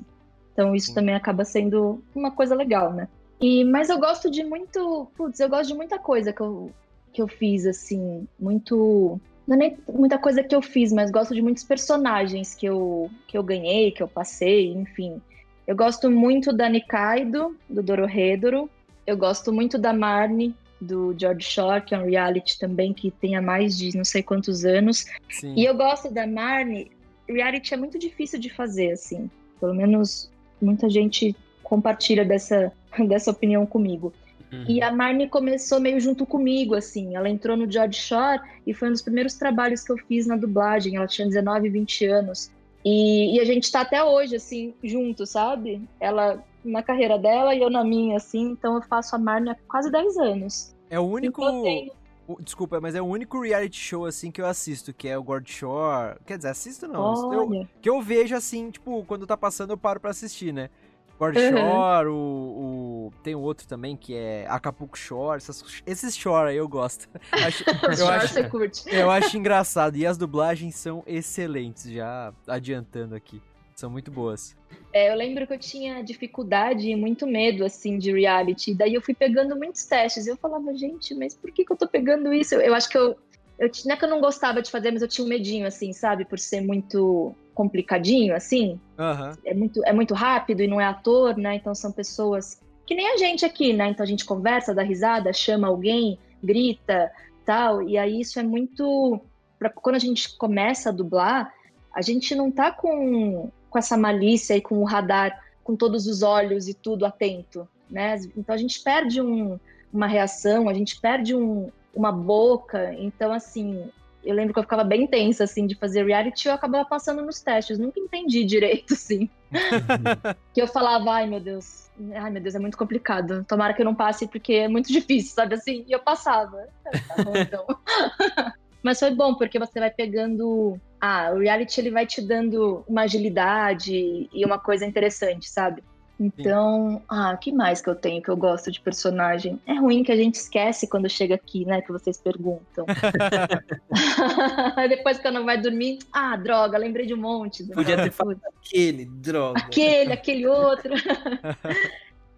[0.51, 0.95] Então isso Sim.
[0.95, 3.07] também acaba sendo uma coisa legal, né?
[3.39, 5.09] E, mas eu gosto de muito.
[5.15, 6.71] Putz, eu gosto de muita coisa que eu,
[7.13, 8.27] que eu fiz, assim.
[8.37, 9.19] Muito.
[9.49, 13.09] Não é nem muita coisa que eu fiz, mas gosto de muitos personagens que eu,
[13.25, 15.19] que eu ganhei, que eu passei, enfim.
[15.65, 18.69] Eu gosto muito da Nikaido, do Dorohedoro.
[19.07, 23.35] Eu gosto muito da Marnie, do George Shore, que é um reality também que tem
[23.35, 25.07] há mais de não sei quantos anos.
[25.31, 25.55] Sim.
[25.57, 26.91] E eu gosto da Marnie.
[27.27, 29.31] Reality é muito difícil de fazer, assim.
[29.59, 30.29] Pelo menos
[30.61, 32.71] muita gente compartilha dessa,
[33.07, 34.13] dessa opinião comigo.
[34.51, 34.65] Uhum.
[34.67, 37.15] E a Marnie começou meio junto comigo, assim.
[37.15, 40.35] Ela entrou no George Shore e foi um dos primeiros trabalhos que eu fiz na
[40.35, 40.95] dublagem.
[40.95, 42.51] Ela tinha 19, 20 anos.
[42.83, 45.81] E, e a gente tá até hoje, assim, junto, sabe?
[45.99, 48.51] Ela na carreira dela e eu na minha, assim.
[48.51, 50.75] Então eu faço a Marnie há quase 10 anos.
[50.89, 51.41] É o único.
[51.41, 51.99] Então tenho-
[52.41, 55.51] Desculpa, mas é o único reality show assim que eu assisto, que é o Gord
[55.51, 56.15] Shore.
[56.27, 57.33] Quer dizer, assisto não.
[57.33, 60.69] eu- que eu vejo assim, tipo, quando tá passando eu paro pra assistir, né?
[61.17, 61.49] Gord Uhum.
[61.49, 62.78] Shore, o, o
[63.23, 65.37] tem outro também que é Acapulco Shore.
[65.37, 67.07] Essas, esses Shore aí eu gosto.
[67.33, 67.63] Acho-
[67.99, 68.83] eu, acho, você curte.
[68.89, 69.95] eu acho engraçado.
[69.97, 73.41] E as dublagens são excelentes, já adiantando aqui.
[73.75, 74.57] São muito boas.
[74.91, 78.73] É, eu lembro que eu tinha dificuldade e muito medo, assim, de reality.
[78.73, 80.25] Daí eu fui pegando muitos testes.
[80.25, 82.55] E eu falava, gente, mas por que, que eu tô pegando isso?
[82.55, 83.15] Eu, eu acho que eu,
[83.59, 83.69] eu.
[83.85, 86.25] Não é que eu não gostava de fazer, mas eu tinha um medinho, assim, sabe?
[86.25, 88.79] Por ser muito complicadinho, assim.
[88.97, 89.37] Aham.
[89.45, 91.55] É muito, é muito rápido e não é ator, né?
[91.55, 93.89] Então são pessoas que nem a gente aqui, né?
[93.89, 97.11] Então a gente conversa, dá risada, chama alguém, grita,
[97.45, 97.83] tal.
[97.87, 99.21] E aí isso é muito.
[99.59, 101.53] Pra, quando a gente começa a dublar,
[101.93, 106.23] a gente não tá com, com essa malícia e com o radar, com todos os
[106.23, 108.19] olhos e tudo atento, né?
[108.35, 109.59] Então a gente perde um-
[109.93, 112.91] uma reação, a gente perde um- uma boca.
[112.97, 113.87] Então, assim,
[114.23, 117.21] eu lembro que eu ficava bem tensa, assim, de fazer reality e eu acabava passando
[117.21, 117.79] nos testes.
[117.79, 119.29] Nunca entendi direito, assim.
[120.53, 123.45] que eu falava, ai meu Deus, ai meu Deus, é muito complicado.
[123.47, 125.85] Tomara que eu não passe porque é muito difícil, sabe assim?
[125.87, 126.67] E eu passava.
[126.83, 127.65] Tá bom, então.
[128.83, 130.79] Mas foi bom, porque você vai pegando.
[131.01, 135.83] Ah, o reality ele vai te dando uma agilidade e uma coisa interessante, sabe?
[136.19, 139.59] Então, ah, que mais que eu tenho que eu gosto de personagem?
[139.65, 141.81] É ruim que a gente esquece quando chega aqui, né?
[141.81, 142.85] Que vocês perguntam.
[144.89, 147.63] Depois quando vai dormir, ah, droga, lembrei de um monte.
[147.63, 149.59] Podia ter falado aquele, droga.
[149.59, 150.93] aquele, aquele outro.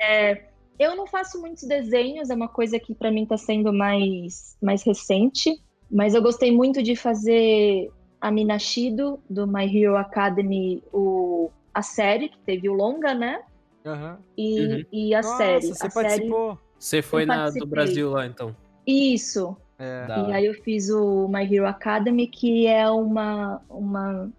[0.04, 0.46] É,
[0.80, 4.82] eu não faço muitos desenhos, é uma coisa que pra mim tá sendo mais, mais
[4.82, 11.84] recente, mas eu gostei muito de fazer a Minashido do My Hero Academy, o, a
[11.84, 13.44] série, que teve o longa, né?
[13.86, 14.18] Aham.
[14.38, 14.86] E, Uhum.
[14.92, 15.62] e a Nossa, série.
[15.68, 15.94] você a série.
[16.08, 16.60] participou.
[16.78, 17.66] Você foi Eu na do.
[17.66, 18.56] Brasil lá, então.
[18.86, 19.56] Isso.
[19.78, 20.06] É.
[20.30, 24.30] E aí eu fiz o My Hero Academy, que é uma, uma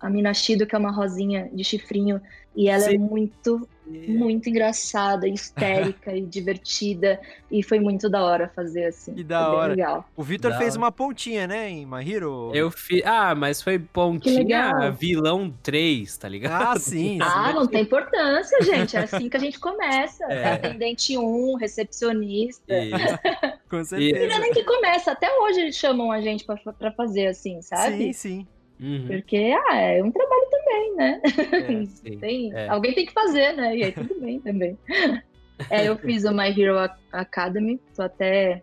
[0.00, 2.20] a Minashido, que é uma rosinha de chifrinho,
[2.56, 2.98] e ela é Sim.
[2.98, 3.66] muito,
[4.08, 9.14] muito engraçada, histérica e divertida, e foi muito da hora fazer assim.
[9.14, 9.74] Que da hora.
[9.74, 10.08] legal.
[10.16, 10.78] O Vitor Da fez hora.
[10.84, 12.50] uma pontinha, né, em My Hero?
[12.54, 13.02] Eu fiz.
[13.04, 14.92] Ah, mas foi Que pontinha legal.
[14.92, 16.62] vilão 3, tá ligado?
[16.76, 17.18] Ah, sim.
[17.22, 17.54] Ah, sim.
[17.54, 18.96] não tem importância, gente.
[18.96, 20.24] É assim que a gente começa.
[20.28, 20.42] É.
[20.42, 20.52] É.
[20.54, 22.74] Atendente 1, recepcionista.
[22.76, 22.96] Isso.
[23.68, 24.38] Com Não é certeza.
[24.38, 27.96] nem que começa, até hoje eles chamam a gente pra, pra fazer assim, sabe?
[27.96, 28.46] Sim, sim.
[28.80, 29.06] Uhum.
[29.06, 30.61] Porque, ah, é um trabalho também,
[30.96, 31.20] né?
[31.24, 31.84] É.
[31.86, 32.18] Sim.
[32.18, 32.68] Tem, É.
[32.68, 33.76] Alguém tem que fazer, né?
[33.76, 34.78] E aí tudo bem também.
[35.70, 36.76] É, eu fiz o My Hero
[37.12, 38.62] Academy, tô até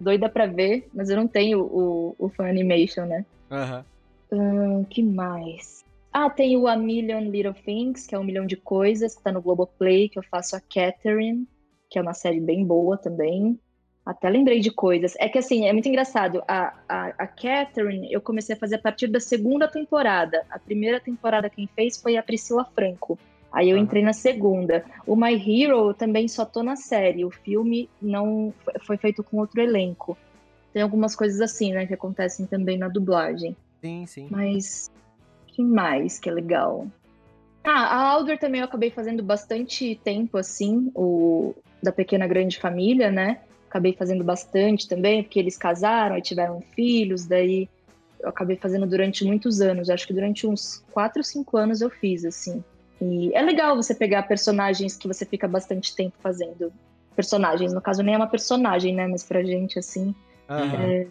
[0.00, 3.24] doida pra ver, mas eu não tenho o, o Fan Animation, né?
[3.50, 3.84] Aham.
[4.30, 5.84] Hum, que mais?
[6.12, 9.32] Ah, tem o A Million Little Things, que é um milhão de coisas, que tá
[9.32, 11.46] no Globoplay, que eu faço a Catherine,
[11.90, 13.58] que é uma série bem boa também.
[14.08, 15.14] Até lembrei de coisas.
[15.18, 16.42] É que assim, é muito engraçado.
[16.48, 20.46] A, a, a Catherine eu comecei a fazer a partir da segunda temporada.
[20.48, 23.18] A primeira temporada quem fez foi a Priscila Franco.
[23.52, 23.84] Aí eu Aham.
[23.84, 24.82] entrei na segunda.
[25.06, 27.22] O My Hero eu também só tô na série.
[27.22, 30.16] O filme não foi- foi feito com outro elenco.
[30.72, 33.54] Tem algumas coisas assim, né, que acontecem também na dublagem.
[33.84, 34.26] Sim, sim.
[34.30, 34.90] Mas
[35.48, 36.86] que mais que é legal?
[37.62, 43.10] Ah, a Alder também eu acabei fazendo bastante tempo, assim, o da Pequena Grande Família,
[43.10, 43.42] né?
[43.68, 47.68] Acabei fazendo bastante também, porque eles casaram e tiveram filhos, daí
[48.20, 49.90] eu acabei fazendo durante muitos anos.
[49.90, 52.64] Acho que durante uns 4 ou 5 anos eu fiz, assim.
[53.00, 56.72] E é legal você pegar personagens que você fica bastante tempo fazendo.
[57.14, 59.06] Personagens, no caso nem é uma personagem, né?
[59.06, 60.14] Mas pra gente, assim.
[60.48, 61.06] Aham.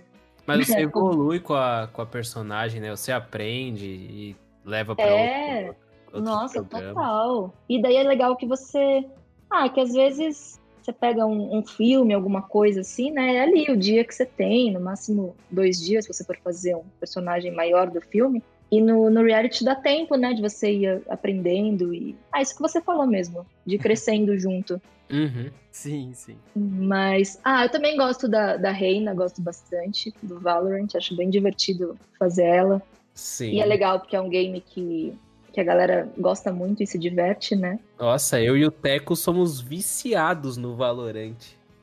[0.45, 2.89] Mas você É, evolui com a, com a personagem, né?
[2.89, 5.67] Você aprende e leva pra É.
[5.67, 5.75] outro,
[6.07, 6.93] outro Nossa, programa.
[6.93, 7.53] total.
[7.69, 9.05] E daí é legal que você.
[9.49, 13.35] Ah, que às vezes você pega um, um filme, alguma coisa assim, né?
[13.35, 16.75] É ali o dia que você tem, no máximo dois dias, se você for fazer
[16.75, 18.41] um personagem maior do filme.
[18.71, 20.33] E no, no reality dá tempo, né?
[20.33, 22.15] De você ir aprendendo e.
[22.31, 24.81] Ah, isso que você falou mesmo, de crescendo junto.
[25.11, 25.49] Uhum.
[25.71, 26.37] Sim, sim.
[26.55, 27.37] Mas.
[27.43, 32.45] Ah, eu também gosto da, da Reina, gosto bastante do Valorant, acho bem divertido fazer
[32.45, 32.81] ela.
[33.13, 33.51] Sim.
[33.51, 35.13] E é legal porque é um game que,
[35.57, 37.79] que a galera gosta muito e se diverte, né?
[37.99, 41.33] Nossa, eu e o Teco somos viciados no Valorant.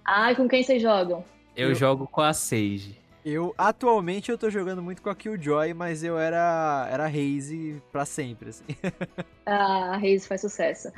[0.05, 1.25] Ah, e com quem vocês jogam?
[1.57, 2.97] Eu, Eu- jogo com a Sage.
[3.25, 8.05] Eu, atualmente, eu tô jogando muito com a Killjoy, mas eu era, era Raze pra
[8.05, 8.65] sempre, assim.
[9.47, 10.91] Ah, a Reis faz sucesso.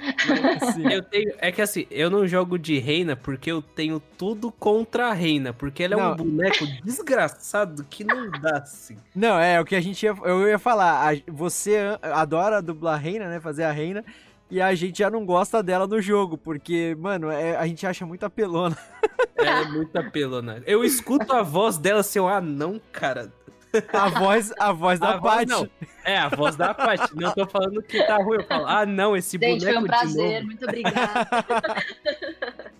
[0.88, 5.08] Eu tenho, é que assim, eu não jogo de Reina porque eu tenho tudo contra
[5.08, 6.12] a Reina, porque ela é Não.
[6.12, 8.96] um boneco desgraçado que não dá assim.
[9.12, 12.98] Não, é, o que a gente ia, eu ia falar, a- você adora dublar a
[12.98, 14.04] Reina, né, fazer a Reina,
[14.50, 18.04] e a gente já não gosta dela no jogo, porque, mano, é- a gente acha
[18.06, 18.76] muito apelona.
[19.38, 20.62] É muito apelona.
[20.66, 23.30] Eu escuto a voz dela assim, eu, ah não, cara.
[23.92, 25.46] A voz, a voz da A Paty.
[25.46, 25.68] não.
[26.04, 27.14] É, a voz da Paty.
[27.14, 28.38] Não tô falando que tá ruim.
[28.38, 30.32] Eu falo, ah não, esse Gente, foi boneco um de prazer.
[30.34, 30.46] novo.
[30.46, 31.28] Muito obrigada.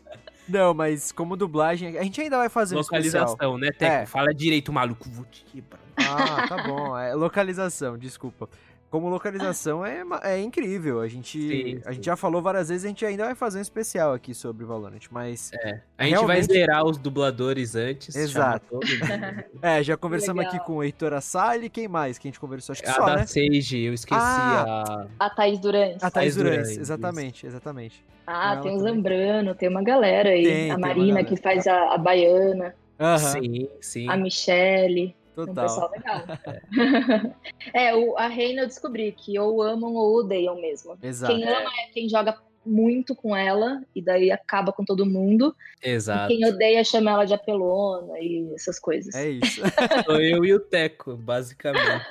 [0.49, 3.25] Não, mas como dublagem, a gente ainda vai fazer um especial.
[3.25, 3.93] Localização, né, Teco?
[3.93, 4.07] É.
[4.07, 5.09] Fala direito, maluco.
[5.11, 5.81] Vou te quebrar.
[5.99, 6.97] Ah, tá bom.
[6.97, 8.49] É localização, desculpa.
[8.91, 11.01] Como localização é, é incrível.
[11.01, 11.95] A gente, Sim, a sim.
[11.97, 15.01] gente já falou várias vezes, a gente ainda vai fazer um especial aqui sobre Valorant,
[15.11, 18.15] mas A gente vai Realmente- zerar os dubladores antes.
[18.15, 18.65] Exato.
[18.67, 19.45] chama todo mundo.
[19.61, 20.55] é, já conversamos Legal.
[20.57, 22.73] aqui com o Heitor Assali, quem mais que a gente conversou?
[22.73, 23.27] Acho que A só, da né?
[23.27, 25.27] Sage, eu esqueci Ah, a.
[25.27, 26.05] A Thaís Durante.
[26.05, 28.05] A Thaís Durante, exatamente, exatamente.
[28.27, 28.95] Ah, ela tem o também.
[28.95, 30.45] Zambrano, tem uma galera aí.
[30.45, 32.75] Tem, a Marina, que faz a, a Baiana,
[33.19, 34.09] Sim, sim.
[34.09, 35.15] a Michelle.
[35.37, 35.65] É um total.
[35.65, 36.23] pessoal legal.
[37.75, 40.97] é, o, a Reina eu descobri que ou amam ou odeiam mesmo.
[41.03, 41.33] Exato.
[41.35, 45.55] Quem ama é quem joga muito com ela, e daí acaba com todo mundo.
[45.81, 46.33] Exato.
[46.33, 49.15] E quem odeia chama ela de apelona e essas coisas.
[49.15, 49.63] É isso.
[50.05, 52.05] Sou eu e o Teco, basicamente.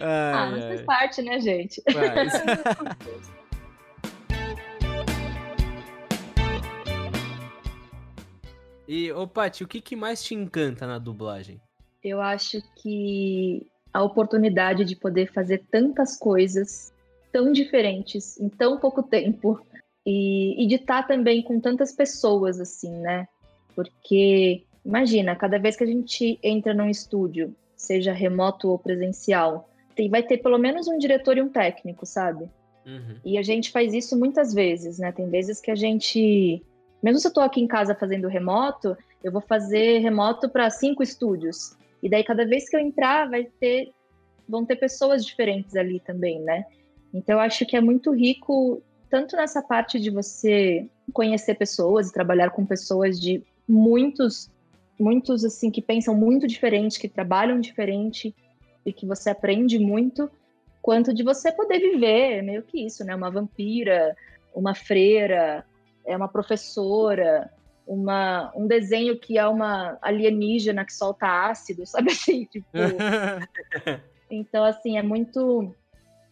[0.00, 0.84] ah, Ai, mas faz ai.
[0.86, 1.82] parte, né, gente?
[1.94, 2.32] Mas-
[8.88, 11.60] E, ô Paty, o que, que mais te encanta na dublagem?
[12.02, 16.92] Eu acho que a oportunidade de poder fazer tantas coisas
[17.32, 19.60] tão diferentes em tão pouco tempo
[20.04, 23.26] e, e de estar também com tantas pessoas assim, né?
[23.74, 30.08] Porque imagina, cada vez que a gente entra num estúdio, seja remoto ou presencial, tem,
[30.08, 32.48] vai ter pelo menos um diretor e um técnico, sabe?
[32.86, 33.16] Uhum.
[33.24, 35.10] E a gente faz isso muitas vezes, né?
[35.10, 36.62] Tem vezes que a gente,
[37.06, 41.04] mesmo se eu tô aqui em casa fazendo remoto, eu vou fazer remoto para cinco
[41.04, 41.76] estúdios.
[42.02, 43.92] E daí cada vez que eu entrar, vai ter
[44.48, 46.64] vão ter pessoas diferentes ali também, né?
[47.14, 52.12] Então eu acho que é muito rico tanto nessa parte de você conhecer pessoas e
[52.12, 54.50] trabalhar com pessoas de muitos
[54.98, 58.34] muitos assim que pensam muito diferente, que trabalham diferente
[58.84, 60.28] e que você aprende muito,
[60.82, 63.14] quanto de você poder viver, meio que isso, né?
[63.14, 64.16] Uma vampira,
[64.52, 65.64] uma freira,
[66.06, 67.50] é uma professora,
[67.86, 72.44] uma, um desenho que é uma alienígena que solta ácido, sabe assim?
[72.44, 72.68] Tipo,
[74.30, 75.74] então, assim, é muito.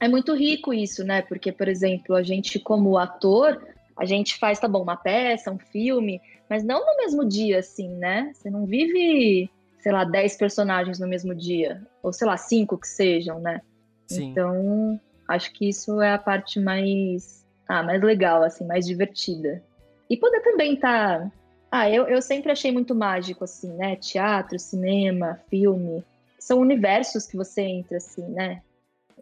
[0.00, 1.22] É muito rico isso, né?
[1.22, 3.62] Porque, por exemplo, a gente, como ator,
[3.96, 7.88] a gente faz, tá bom, uma peça, um filme, mas não no mesmo dia, assim,
[7.88, 8.30] né?
[8.34, 11.80] Você não vive, sei lá, 10 personagens no mesmo dia.
[12.02, 13.62] Ou, sei lá, cinco que sejam, né?
[14.06, 14.30] Sim.
[14.30, 19.62] Então, acho que isso é a parte mais, ah, mais legal, assim, mais divertida.
[20.08, 21.30] E poder também estar.
[21.70, 23.96] Ah, eu, eu sempre achei muito mágico, assim, né?
[23.96, 26.04] Teatro, cinema, filme.
[26.38, 28.62] São universos que você entra, assim, né?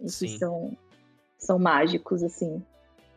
[0.01, 0.39] E que Sim.
[0.39, 0.77] são,
[1.39, 2.63] são mágicos, assim.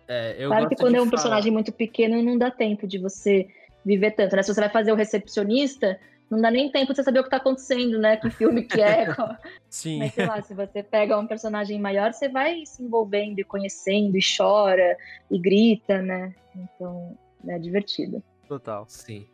[0.07, 2.97] É, eu claro que quando é um falar- personagem muito pequeno, não dá tempo de
[2.99, 3.47] você
[3.83, 4.43] viver tanto, né?
[4.43, 7.29] Se você vai fazer o recepcionista, não dá nem tempo de você saber o que
[7.29, 8.17] tá acontecendo, né?
[8.17, 9.05] Que filme que é,
[9.69, 9.99] Sim.
[9.99, 14.17] mas sei lá, se você pega um personagem maior, você vai se envolvendo e conhecendo,
[14.17, 14.97] e chora,
[15.29, 16.33] e grita, né?
[16.55, 18.23] Então, é divertido.
[18.47, 18.85] Total.
[18.87, 19.27] Sim.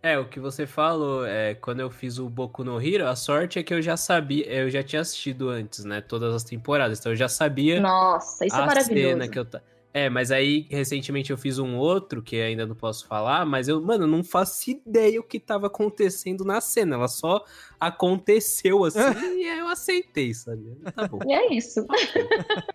[0.00, 3.58] É, o que você falou, é, quando eu fiz o Boku no Hero, a sorte
[3.58, 7.10] é que eu já sabia, eu já tinha assistido antes, né, todas as temporadas, então
[7.10, 9.08] eu já sabia Nossa, isso é maravilhoso.
[9.08, 9.60] cena que eu ta-
[9.92, 13.80] É, mas aí recentemente eu fiz um outro que ainda não posso falar, mas eu,
[13.80, 17.42] mano, não faço ideia o que tava acontecendo na cena, ela só
[17.80, 18.98] aconteceu assim
[19.40, 20.76] e aí eu aceitei, sabe?
[20.94, 21.18] Tá bom.
[21.26, 21.86] E é isso.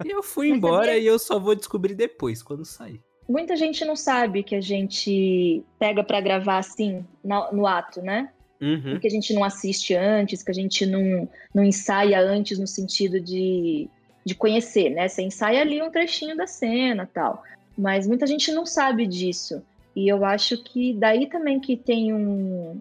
[0.04, 3.00] E eu fui Mas embora e eu só vou descobrir depois, quando sair.
[3.30, 8.30] Muita gente não sabe que a gente pega pra gravar assim, na- no ato, né?
[8.62, 8.98] Uhum.
[8.98, 13.20] que a gente não assiste antes, que a gente não, não ensaia antes no sentido
[13.20, 13.90] de,
[14.26, 15.08] de conhecer, né?
[15.08, 17.44] Você ensaia ali um trechinho da cena tal.
[17.78, 19.62] Mas muita gente não sabe disso.
[19.96, 22.80] E eu acho que daí também que tem um,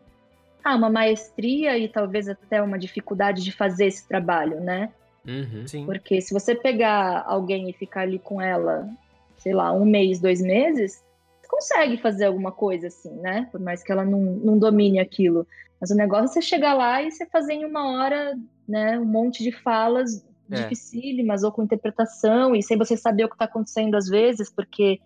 [0.62, 4.90] ah, uma maestria e talvez até uma dificuldade de fazer esse trabalho, né?
[5.26, 5.66] Uhum.
[5.66, 5.86] Sim.
[5.86, 8.88] Porque se você pegar alguém e ficar ali com ela,
[9.36, 11.02] sei lá, um mês, dois meses,
[11.40, 13.48] você consegue fazer alguma coisa assim, né?
[13.50, 15.46] Por mais que ela não, não domine aquilo.
[15.80, 19.04] Mas o negócio é você chegar lá e você fazer em uma hora, né, um
[19.04, 20.62] monte de falas É.
[20.62, 25.00] dificílimas ou com interpretação e sem você saber o que está acontecendo às vezes, porque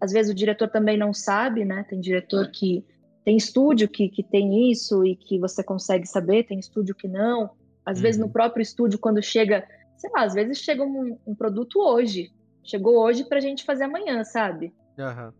[0.00, 1.84] às vezes o diretor também não sabe, né?
[1.88, 2.84] Tem diretor que
[3.24, 7.50] tem estúdio que, que tem isso e que você consegue saber, tem estúdio que não.
[7.84, 8.26] Às vezes Uhum.
[8.26, 9.66] no próprio estúdio, quando chega,
[9.96, 12.30] sei lá, às vezes chega um, um produto hoje.
[12.62, 14.72] Chegou hoje pra gente fazer amanhã, sabe?
[14.98, 15.32] Aham.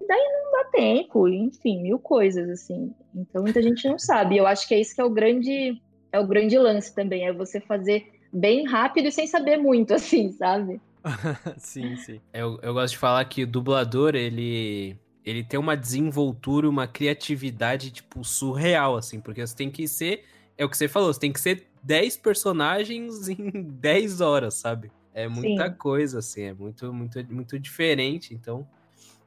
[0.00, 2.92] Não dá tempo, enfim, mil coisas, assim.
[3.14, 4.34] Então muita gente não sabe.
[4.34, 5.80] E eu acho que é isso que é o grande,
[6.12, 10.32] é o grande lance também, é você fazer bem rápido e sem saber muito, assim,
[10.32, 10.80] sabe?
[11.58, 12.20] sim, sim.
[12.32, 17.90] Eu, eu gosto de falar que o dublador, ele, ele tem uma desenvoltura, uma criatividade,
[17.90, 20.24] tipo, surreal, assim, porque você tem que ser,
[20.56, 24.90] é o que você falou, você tem que ser 10 personagens em 10 horas, sabe?
[25.14, 25.74] É muita Sim.
[25.76, 28.66] coisa, assim, é muito, muito, muito diferente, então...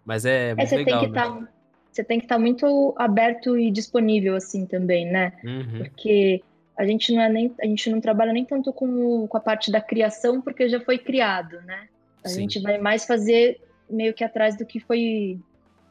[0.05, 1.23] Mas é É, muito você legal, tem que né?
[1.25, 1.53] estar.
[1.91, 5.31] Você tem que estar muito aberto e disponível assim também, né?
[5.43, 5.77] Uhum.
[5.79, 6.43] Porque
[6.78, 8.88] a gente não é nem a gente não trabalha nem tanto com,
[9.23, 11.88] o- com a parte da criação porque já foi criado, né?
[12.23, 12.41] A Sim.
[12.41, 13.59] gente vai mais fazer
[13.89, 15.39] meio que atrás do que foi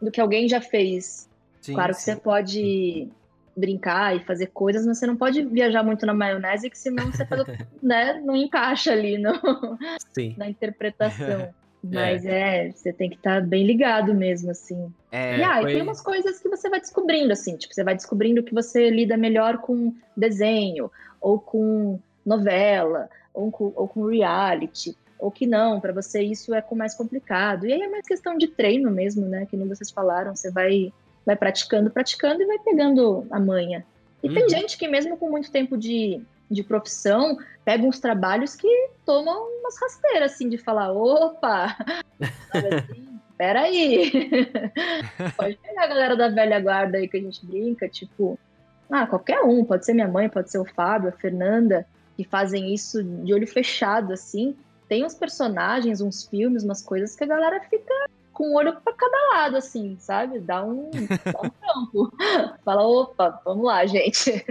[0.03, 1.29] do que alguém já fez.
[1.61, 2.13] Sim, claro que sim.
[2.13, 3.09] você pode
[3.57, 7.25] brincar e fazer coisas, mas você não pode viajar muito na maionese, que senão você
[7.25, 7.43] faz,
[7.83, 9.33] né, não encaixa ali no,
[10.37, 11.49] na interpretação.
[11.93, 14.93] Mas é, você tem que estar bem ligado mesmo, assim.
[15.13, 17.95] É, e aí foi- tem umas coisas que você vai descobrindo, assim, tipo, você vai
[17.95, 24.97] descobrindo que você lida melhor com desenho, ou com novela, ou com, ou com reality,
[25.19, 27.67] ou que não, pra você isso é com mais complicado.
[27.67, 29.47] E aí é mais questão de treino mesmo, né?
[29.47, 30.93] Que nem vocês falaram, você vai,
[31.25, 33.85] vai praticando, praticando e vai pegando a manha.
[34.23, 34.49] E tem Uhum.
[34.49, 36.21] gente que mesmo com muito tempo de,
[36.51, 38.69] de profissão, pega uns trabalhos que
[39.05, 41.77] tomam umas rasteiras, assim, de falar, opa,
[42.53, 44.11] assim, peraí.
[45.37, 48.39] pode pegar a galera da velha guarda aí que a gente brinca, tipo,
[48.91, 51.87] ah, qualquer um, pode ser minha mãe, pode ser o Fábio, a Fernanda,
[52.17, 54.57] que fazem isso de olho fechado, assim.
[54.89, 57.95] Tem uns personagens, uns filmes, umas coisas que a galera fica
[58.33, 60.41] com o olho pra cada lado, assim, sabe?
[60.41, 62.13] Dá um, dá um campo.
[62.65, 64.45] Fala, opa, vamos lá, gente.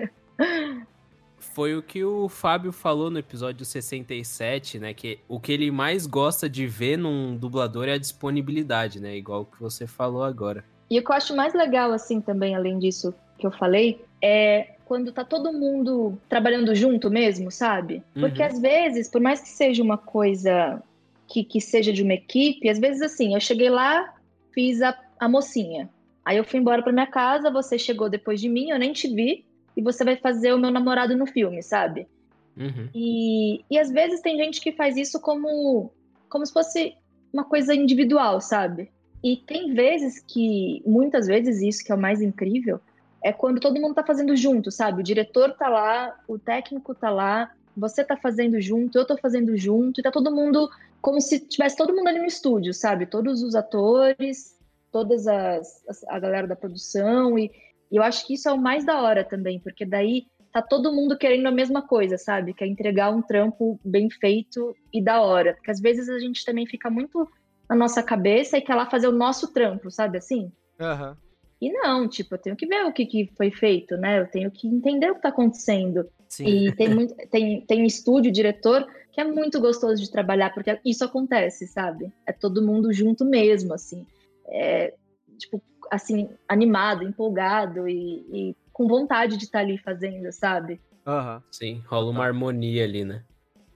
[1.54, 4.94] Foi o que o Fábio falou no episódio 67, né?
[4.94, 9.16] Que o que ele mais gosta de ver num dublador é a disponibilidade, né?
[9.16, 10.64] Igual o que você falou agora.
[10.89, 14.76] E o que eu acho mais legal, assim, também, além disso que eu falei, é
[14.86, 18.04] quando tá todo mundo trabalhando junto mesmo, sabe?
[18.14, 18.48] Porque Uhum.
[18.48, 20.82] às vezes, por mais que seja uma coisa
[21.28, 24.14] que, que seja de uma equipe, às vezes assim, eu cheguei lá,
[24.54, 25.89] fiz a, a mocinha.
[26.24, 29.08] Aí eu fui embora pra minha casa, você chegou depois de mim, eu nem te
[29.08, 29.46] vi,
[29.76, 32.08] e você vai fazer o meu namorado no filme, sabe?
[32.56, 32.90] Uhum.
[32.94, 35.92] E, e às vezes tem gente que faz isso como,
[36.30, 36.96] como se fosse
[37.32, 38.92] uma coisa individual, sabe?
[39.24, 42.80] E tem vezes que, muitas vezes, isso que é o mais incrível,
[43.24, 45.00] é quando todo mundo tá fazendo junto, sabe?
[45.00, 49.58] O diretor tá lá, o técnico tá lá, você tá fazendo junto, eu tô fazendo
[49.58, 50.70] junto, e tá todo mundo
[51.02, 53.06] como se tivesse todo mundo ali no estúdio, sabe?
[53.06, 54.58] Todos os atores,
[54.92, 57.50] todas as, a galera da produção, e,
[57.94, 60.91] e eu acho que isso é o mais da hora também, porque daí tá todo
[60.91, 62.52] mundo querendo a mesma coisa, sabe?
[62.52, 65.54] Quer entregar um trampo bem feito e da hora.
[65.54, 67.30] Porque às vezes a gente também fica muito
[67.70, 70.52] na nossa cabeça e quer lá fazer o nosso trampo, sabe assim?
[70.80, 71.16] Aham.
[71.62, 74.22] E não, tipo, eu tenho que ver o que, que foi feito, né?
[74.22, 76.10] Eu tenho que entender o que tá acontecendo.
[76.28, 76.48] Sim.
[76.48, 81.06] E tem muito, tem, tem estúdio, diretor, que é muito gostoso de trabalhar, porque isso
[81.06, 82.12] acontece, sabe?
[82.26, 84.04] É todo mundo junto mesmo, assim.
[84.48, 84.96] É,
[85.38, 85.62] tipo,
[85.92, 90.80] assim, animado, empolgado e, e com vontade de estar ali fazendo, sabe?
[91.06, 91.44] Aham.
[91.52, 93.24] Sim, rola uma harmonia ali, né?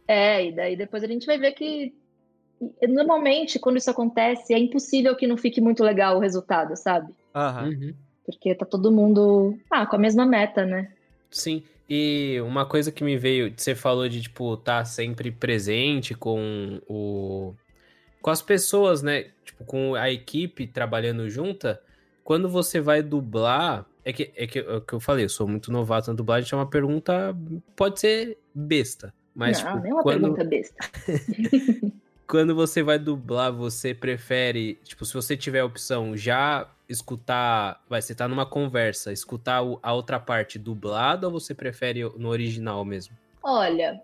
[0.08, 1.94] É, e daí depois a gente vai ver que
[2.88, 7.14] normalmente quando isso acontece é impossível que não fique muito legal o resultado, sabe?
[7.36, 7.70] Aham.
[7.70, 7.94] Uhum.
[8.26, 10.92] Porque tá todo mundo ah, com a mesma meta, né?
[11.30, 16.82] Sim, e uma coisa que me veio, você falou de, tipo, estar sempre presente com
[16.88, 17.54] o...
[18.22, 19.28] Com as pessoas, né?
[19.46, 21.82] Tipo, com a equipe trabalhando junta.
[22.28, 23.86] Quando você vai dublar...
[24.04, 26.56] É que, é que, é que eu falei, eu sou muito novato na dublagem, é
[26.58, 27.34] uma pergunta...
[27.74, 30.34] Pode ser besta, mas, não, tipo, nem uma quando...
[30.34, 30.76] pergunta besta.
[32.28, 38.02] quando você vai dublar, você prefere, tipo, se você tiver a opção, já escutar, vai,
[38.02, 43.16] você tá numa conversa, escutar a outra parte dublada ou você prefere no original mesmo?
[43.42, 44.02] Olha,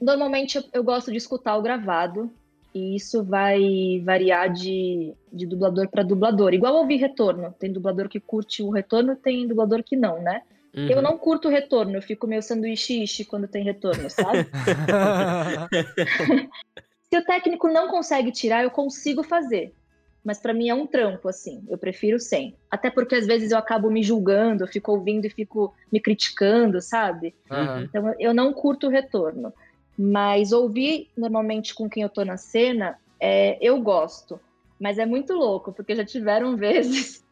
[0.00, 2.30] normalmente eu gosto de escutar o gravado,
[2.74, 6.52] e isso vai variar de, de dublador para dublador.
[6.52, 7.54] Igual ouvir retorno.
[7.58, 10.42] Tem dublador que curte o retorno, tem dublador que não, né?
[10.76, 10.88] Uhum.
[10.88, 14.48] Eu não curto o retorno, eu fico meio sanduíche quando tem retorno, sabe?
[17.08, 19.72] Se o técnico não consegue tirar, eu consigo fazer.
[20.24, 21.62] Mas pra mim é um trampo, assim.
[21.68, 22.56] Eu prefiro sem.
[22.70, 26.80] Até porque às vezes eu acabo me julgando, eu fico ouvindo e fico me criticando,
[26.80, 27.34] sabe?
[27.48, 27.82] Aham.
[27.82, 29.52] Então eu não curto o retorno.
[29.98, 34.40] Mas ouvir normalmente com quem eu tô na cena, é, eu gosto.
[34.80, 37.24] Mas é muito louco, porque já tiveram vezes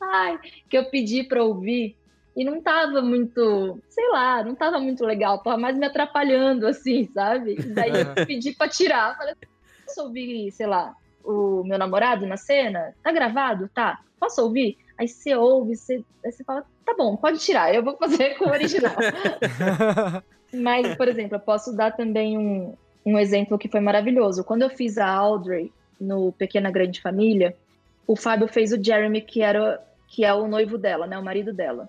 [0.00, 0.38] ai,
[0.68, 1.96] que eu pedi pra ouvir
[2.36, 7.10] e não tava muito, sei lá, não tava muito legal, tava mais me atrapalhando, assim,
[7.12, 7.54] sabe?
[7.58, 9.16] E daí eu pedi pra tirar.
[9.16, 9.34] Falei,
[9.84, 12.94] posso ouvir, sei lá, o meu namorado na cena?
[13.02, 13.68] Tá gravado?
[13.74, 13.98] Tá.
[14.18, 14.76] Posso ouvir?
[15.00, 18.44] Aí você ouve, você, aí você fala, tá bom, pode tirar, eu vou fazer com
[18.44, 18.94] o original.
[20.52, 22.74] Mas, por exemplo, eu posso dar também um,
[23.06, 24.44] um exemplo que foi maravilhoso.
[24.44, 27.56] Quando eu fiz a Audrey no Pequena Grande Família,
[28.06, 31.50] o Fábio fez o Jeremy, que, era, que é o noivo dela, né, o marido
[31.50, 31.88] dela.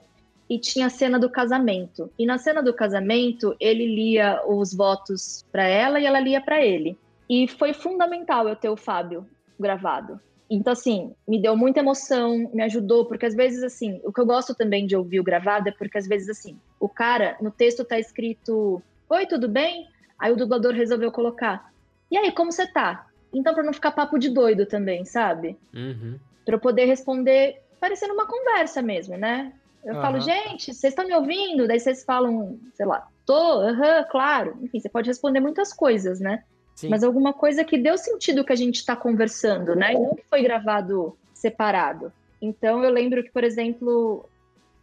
[0.50, 2.10] E tinha a cena do casamento.
[2.18, 6.66] E na cena do casamento, ele lia os votos para ela e ela lia para
[6.66, 6.98] ele.
[7.30, 9.28] E foi fundamental eu ter o Fábio
[9.60, 10.18] gravado.
[10.54, 14.26] Então, assim, me deu muita emoção, me ajudou, porque às vezes, assim, o que eu
[14.26, 17.86] gosto também de ouvir o gravado é porque às vezes, assim, o cara, no texto
[17.86, 19.86] tá escrito: Oi, tudo bem?
[20.20, 21.64] Aí o dublador resolveu colocar:
[22.12, 23.06] E aí, como você tá?
[23.34, 25.58] Então, pra não ficar papo de doido também, sabe?
[25.74, 26.20] Uhum.
[26.46, 29.54] Pra eu poder responder parecendo uma conversa mesmo, né?
[29.86, 30.02] Eu Aham.
[30.02, 31.66] falo, gente, vocês estão me ouvindo?
[31.66, 34.60] Daí vocês falam, sei lá, tô, aham, claro.
[34.62, 36.44] Enfim, você pode responder muitas coisas, né?
[36.82, 36.90] Sim.
[36.90, 39.94] Mas alguma coisa que deu sentido que a gente está conversando, né?
[39.94, 42.12] E não que foi gravado separado.
[42.42, 44.28] Então eu lembro que, por exemplo,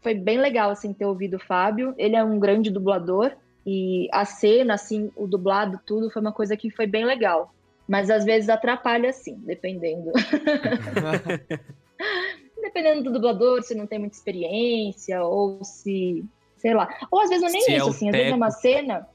[0.01, 1.92] foi bem legal assim ter ouvido o Fábio.
[1.99, 3.32] Ele é um grande dublador
[3.66, 7.53] e a cena, assim, o dublado, tudo foi uma coisa que foi bem legal.
[7.88, 10.12] Mas às vezes atrapalha, assim, dependendo.
[12.62, 16.24] dependendo do dublador, se não tem muita experiência ou se,
[16.59, 16.88] sei lá.
[17.11, 18.51] Ou às vezes não é nem Se é isso, o assim, às vezes é uma
[18.53, 19.09] cena.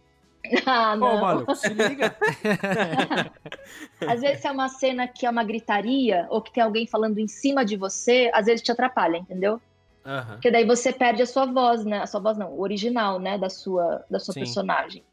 [0.66, 1.22] Ah, Ô, não.
[1.22, 2.16] maluco, se liga.
[4.10, 7.28] Às vezes é uma cena que é uma gritaria ou que tem alguém falando em
[7.28, 9.62] cima de você, às vezes te atrapalha, entendeu?
[10.06, 10.34] Aham.
[10.34, 12.00] Porque daí você perde a sua voz, né?
[12.00, 14.42] A sua voz não, o original, né, da sua da sua Sim.
[14.42, 15.04] personagem.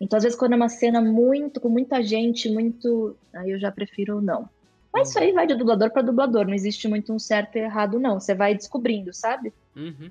[0.00, 3.70] Então, às vezes quando é uma cena muito com muita gente, muito, aí eu já
[3.70, 4.48] prefiro não.
[4.92, 8.00] Mas isso aí vai de dublador pra dublador, não existe muito um certo e errado
[8.00, 9.54] não, você vai descobrindo, sabe?
[9.76, 10.10] Uhum.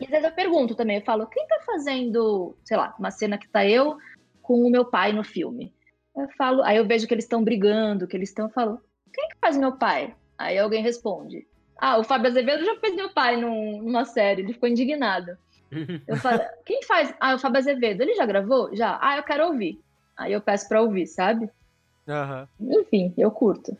[0.00, 3.36] E às vezes eu pergunto também, eu falo, quem tá fazendo, sei lá, uma cena
[3.38, 3.96] que tá eu
[4.42, 5.74] com o meu pai no filme?
[6.16, 8.80] Eu falo, aí eu vejo que eles estão brigando, que eles estão, eu falo,
[9.12, 10.14] quem que faz meu pai?
[10.36, 11.46] Aí alguém responde,
[11.78, 15.36] ah, o Fábio Azevedo já fez meu pai num- numa série, ele ficou indignado.
[16.08, 17.14] Eu falo, quem faz?
[17.20, 18.74] Ah, o Fábio Azevedo, ele já gravou?
[18.74, 18.98] Já.
[19.02, 19.78] Ah, eu quero ouvir.
[20.16, 21.50] Aí eu peço pra ouvir, sabe?
[22.08, 22.48] Aham.
[22.58, 23.76] Enfim, eu curto.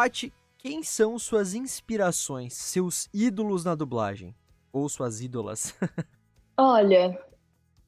[0.00, 4.34] Paty, quem são suas inspirações, seus ídolos na dublagem?
[4.72, 5.74] Ou suas ídolas?
[6.56, 7.20] Olha,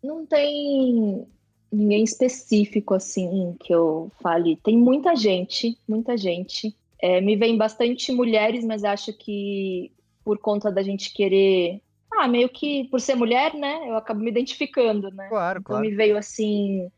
[0.05, 1.27] não tem
[1.73, 4.57] ninguém específico assim que eu fale.
[4.57, 6.77] Tem muita gente, muita gente.
[7.01, 9.91] É, me vem bastante mulheres, mas acho que
[10.23, 11.81] por conta da gente querer.
[12.13, 13.89] Ah, meio que por ser mulher, né?
[13.89, 15.31] Eu acabo me identificando, né?
[15.31, 16.91] Claro, Então me veio assim.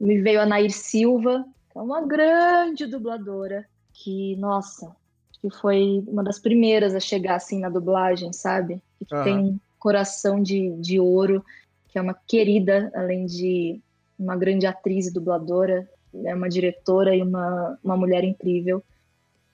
[0.00, 3.68] Me veio a Nair Silva, que é uma grande dubladora,
[4.06, 4.94] que, nossa,
[5.40, 8.80] que foi uma das primeiras a chegar assim na dublagem, sabe?
[9.00, 9.24] Que Aham.
[9.24, 11.44] tem um coração de, de ouro,
[11.88, 13.80] que é uma querida, além de
[14.16, 15.90] uma grande atriz e dubladora,
[16.24, 18.80] é uma diretora e uma, uma mulher incrível.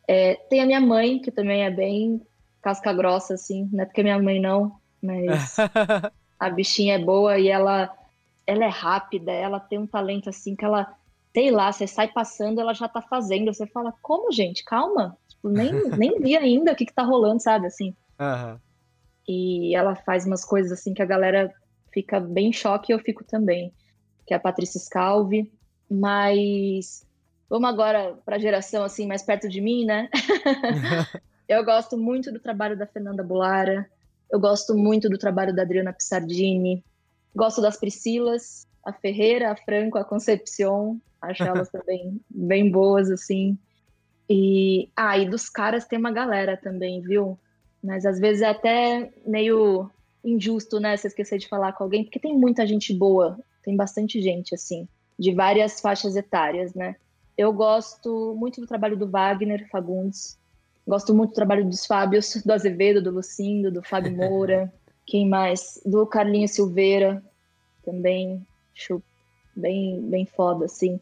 [0.06, 2.20] É, tem a minha mãe, que também é bem
[2.60, 5.56] casca grossa, assim, não é porque minha mãe não, mas
[6.38, 7.90] a bichinha é boa e ela,
[8.46, 10.94] ela é rápida, ela tem um talento assim que ela,
[11.32, 13.52] sei lá, você sai passando, ela já tá fazendo.
[13.52, 14.64] Você fala, como, gente?
[14.64, 15.16] Calma.
[15.28, 17.66] Tipo, nem, nem vi ainda o que, que tá rolando, sabe?
[17.66, 17.94] Assim.
[18.18, 18.60] Aham.
[19.26, 21.52] E ela faz umas coisas assim que a galera
[21.92, 23.72] fica bem em choque e eu fico também.
[24.26, 25.50] Que é a Patrícia Scalvi.
[25.90, 27.06] Mas
[27.48, 30.08] vamos agora pra geração assim mais perto de mim, né?
[31.48, 33.88] eu gosto muito do trabalho da Fernanda Bulara.
[34.30, 36.84] Eu gosto muito do trabalho da Adriana Pissardini.
[37.34, 40.96] Gosto das Priscilas, a Ferreira, a Franco, a Concepcion.
[41.20, 43.56] Acho elas também bem boas, assim.
[44.28, 47.38] E, ah, e dos caras tem uma galera também, viu?
[47.82, 49.90] Mas às vezes é até meio
[50.24, 50.96] injusto, né?
[50.96, 54.88] Você esquecer de falar com alguém, porque tem muita gente boa, tem bastante gente, assim,
[55.18, 56.96] de várias faixas etárias, né?
[57.36, 60.38] Eu gosto muito do trabalho do Wagner Fagundes,
[60.86, 64.72] gosto muito do trabalho dos Fábios, do Azevedo, do Lucindo, do Fábio Moura,
[65.06, 65.80] quem mais?
[65.84, 67.22] Do Carlinhos Silveira,
[67.84, 69.02] também, acho
[69.54, 71.00] bem, bem foda, assim.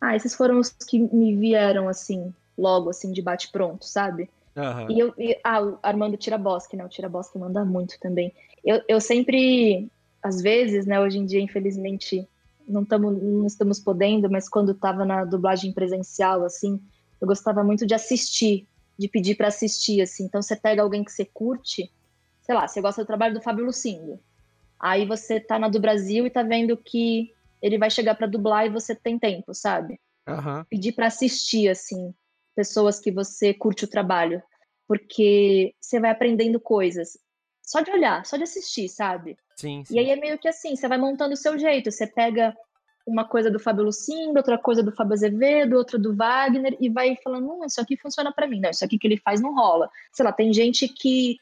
[0.00, 4.30] Ah, esses foram os que me vieram, assim, logo, assim, de bate-pronto, sabe?
[4.56, 4.86] Aham.
[4.90, 6.84] E eu, e- ah, o Armando Tiraboschi, né?
[6.84, 8.32] O Tiraboschi manda muito também.
[8.64, 9.90] Eu, eu sempre,
[10.22, 11.00] às vezes, né?
[11.00, 12.26] Hoje em dia, infelizmente,
[12.66, 16.80] não, tamo, não estamos podendo, mas quando tava na dublagem presencial, assim,
[17.20, 18.66] eu gostava muito de assistir,
[18.98, 20.24] de pedir para assistir, assim.
[20.24, 21.90] Então, você pega alguém que você curte,
[22.42, 24.18] sei lá, você gosta do trabalho do Fábio Lucindo.
[24.80, 28.66] Aí você tá na do Brasil e tá vendo que ele vai chegar para dublar
[28.66, 30.00] e você tem tempo, sabe?
[30.26, 30.64] Aham.
[30.68, 32.14] pedir para assistir assim
[32.54, 34.42] pessoas que você curte o trabalho,
[34.86, 37.18] porque você vai aprendendo coisas
[37.62, 39.36] só de olhar, só de assistir, sabe?
[39.56, 39.94] Sim, sim.
[39.94, 42.54] E aí é meio que assim, você vai montando o seu jeito, você pega
[43.06, 47.16] uma coisa do Fábio Lucindo, outra coisa do Fábio Azevedo, outra do Wagner e vai
[47.22, 49.88] falando, hum, isso aqui funciona para mim, não, isso aqui que ele faz não rola.
[50.12, 51.36] Sei lá, tem gente que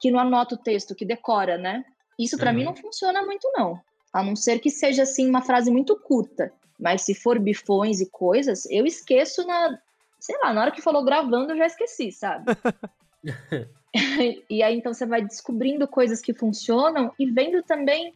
[0.00, 1.84] que não anota o texto, que decora, né?
[2.18, 2.56] Isso para Uhum.
[2.56, 3.80] mim não funciona muito não.
[4.12, 6.52] A não ser que seja assim uma frase muito curta.
[6.78, 9.78] Mas se for bifões e coisas, eu esqueço na,
[10.18, 12.44] sei lá, na hora que falou gravando eu já esqueci, sabe?
[14.50, 18.14] e aí então você vai descobrindo coisas que funcionam e vendo também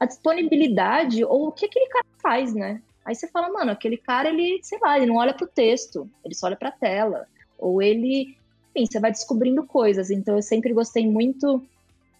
[0.00, 2.80] a disponibilidade ou o que aquele cara faz, né?
[3.04, 6.34] Aí você fala, mano, aquele cara, ele, sei lá, ele não olha pro texto, ele
[6.34, 7.26] só olha pra tela.
[7.58, 8.36] Ou ele,
[8.74, 10.10] enfim, você vai descobrindo coisas.
[10.10, 11.66] Então eu sempre gostei muito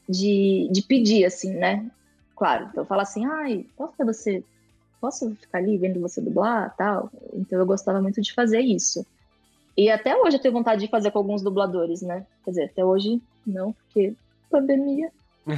[0.09, 1.86] de, de pedir, assim, né?
[2.36, 4.44] Claro, então falo assim, ai, posso ver você,
[5.00, 7.11] posso ficar ali vendo você dublar tal?
[7.34, 9.04] Então eu gostava muito de fazer isso.
[9.76, 12.26] E até hoje eu tenho vontade de fazer com alguns dubladores, né?
[12.44, 14.14] Quer dizer, até hoje não, porque
[14.50, 15.11] pandemia,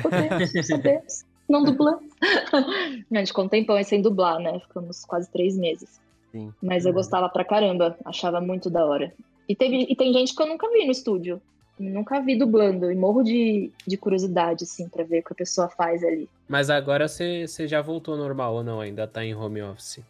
[0.02, 2.10] podemos, sabemos, não dublamos.
[2.52, 4.58] a gente ficou um tempão sem dublar, né?
[4.60, 6.00] Ficamos quase três meses.
[6.32, 6.52] Sim.
[6.62, 9.12] Mas eu gostava pra caramba, achava muito da hora.
[9.48, 11.42] E, teve, e tem gente que eu nunca vi no estúdio.
[11.80, 15.68] Nunca vi dublando e morro de, de curiosidade, assim, pra ver o que a pessoa
[15.70, 16.28] faz ali.
[16.46, 18.80] Mas agora você você já voltou ao normal ou não?
[18.80, 20.00] Ainda tá em home office?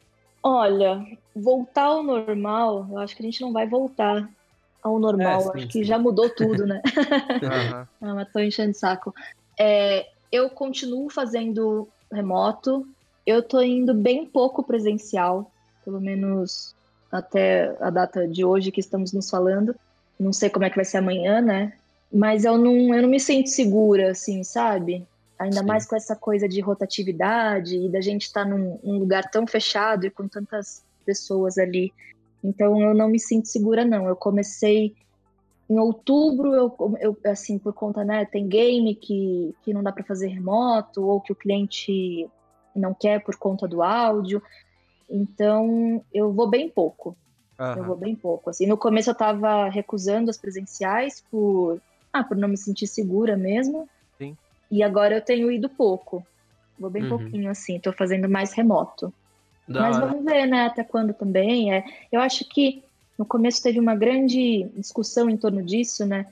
[0.42, 1.00] Olha,
[1.34, 4.28] voltar ao normal, eu acho que a gente não vai voltar
[4.82, 5.38] ao normal.
[5.38, 5.68] É, sim, acho sim.
[5.68, 6.82] que já mudou tudo, né?
[7.42, 7.88] Aham.
[8.02, 9.12] Ah, mas tô enchendo o saco.
[9.58, 12.86] É, eu continuo fazendo remoto.
[13.26, 15.52] Eu tô indo bem pouco presencial,
[15.84, 16.74] pelo menos
[17.12, 19.74] até a data de hoje que estamos nos falando.
[20.20, 21.72] Não sei como é que vai ser amanhã, né?
[22.12, 25.06] Mas eu não, eu não me sinto segura, assim, sabe?
[25.38, 25.66] Ainda Sim.
[25.66, 30.04] mais com essa coisa de rotatividade e da gente estar num, num lugar tão fechado
[30.04, 31.90] e com tantas pessoas ali.
[32.44, 34.06] Então eu não me sinto segura, não.
[34.06, 34.94] Eu comecei
[35.70, 40.04] em outubro, eu, eu assim, por conta, né, tem game que, que não dá para
[40.04, 42.28] fazer remoto, ou que o cliente
[42.74, 44.42] não quer por conta do áudio.
[45.08, 47.16] Então, eu vou bem pouco.
[47.60, 47.86] Eu Aham.
[47.88, 48.50] vou bem pouco.
[48.50, 51.80] Assim, no começo eu tava recusando as presenciais por,
[52.12, 53.88] ah, por não me sentir segura mesmo.
[54.18, 54.36] Sim.
[54.70, 56.26] E agora eu tenho ido pouco.
[56.78, 57.08] Vou bem Uhum.
[57.18, 59.12] pouquinho, assim, tô fazendo mais remoto.
[59.68, 60.06] Da Mas hora.
[60.06, 61.74] vamos ver, né, até quando também.
[61.74, 62.82] É, eu acho que
[63.18, 66.26] no começo teve uma grande discussão em torno disso, né?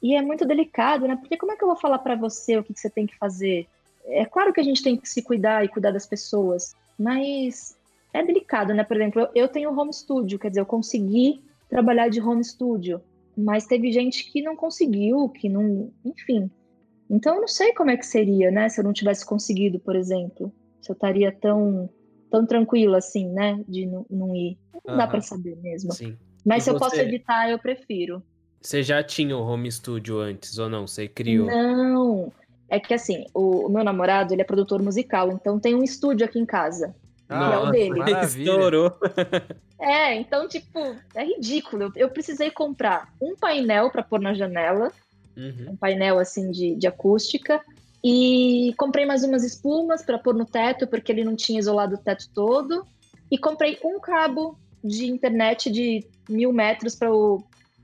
[0.00, 1.16] E é muito delicado, né?
[1.16, 3.16] Porque como é que eu vou falar pra você o que, que você tem que
[3.18, 3.68] fazer?
[4.04, 7.76] É claro que a gente tem que se cuidar e cuidar das pessoas, mas
[8.12, 8.84] é delicado, né?
[8.84, 13.00] Por exemplo, eu, eu tenho home studio, quer dizer, eu consegui trabalhar de home studio,
[13.36, 16.50] mas teve gente que não conseguiu, que não, enfim.
[17.08, 18.68] Então eu não sei como é que seria, né?
[18.68, 21.88] Se eu não tivesse conseguido, por exemplo, se eu estaria tão
[22.30, 23.62] tão tranquila assim, né?
[23.68, 24.56] De não, não ir.
[24.86, 25.10] Não dá Aham.
[25.10, 25.92] pra saber mesmo.
[25.92, 26.16] Sim.
[26.44, 27.02] Mas E se eu posso você?
[27.02, 28.22] evitar, eu prefiro.
[28.62, 30.86] Você já tinha o home studio antes ou não?
[30.86, 31.46] Você criou?
[31.46, 32.32] Não.
[32.68, 36.24] É que assim, o, o meu namorado, ele é produtor musical, então tem um estúdio
[36.24, 36.94] aqui em casa.
[37.30, 37.98] Ah, é o dele.
[38.00, 38.50] Maravilha.
[38.50, 38.92] Estourou.
[39.82, 40.78] É, então, tipo,
[41.14, 41.84] é ridículo.
[41.84, 44.92] Eu, eu precisei comprar um painel pra pôr na janela,
[45.34, 45.70] Uhum.
[45.70, 47.62] um painel assim de, de acústica,
[48.04, 51.98] e comprei mais umas espumas pra pôr no teto, porque ele não tinha isolado o
[51.98, 52.84] teto todo,
[53.30, 56.94] e comprei um cabo de internet de mil metros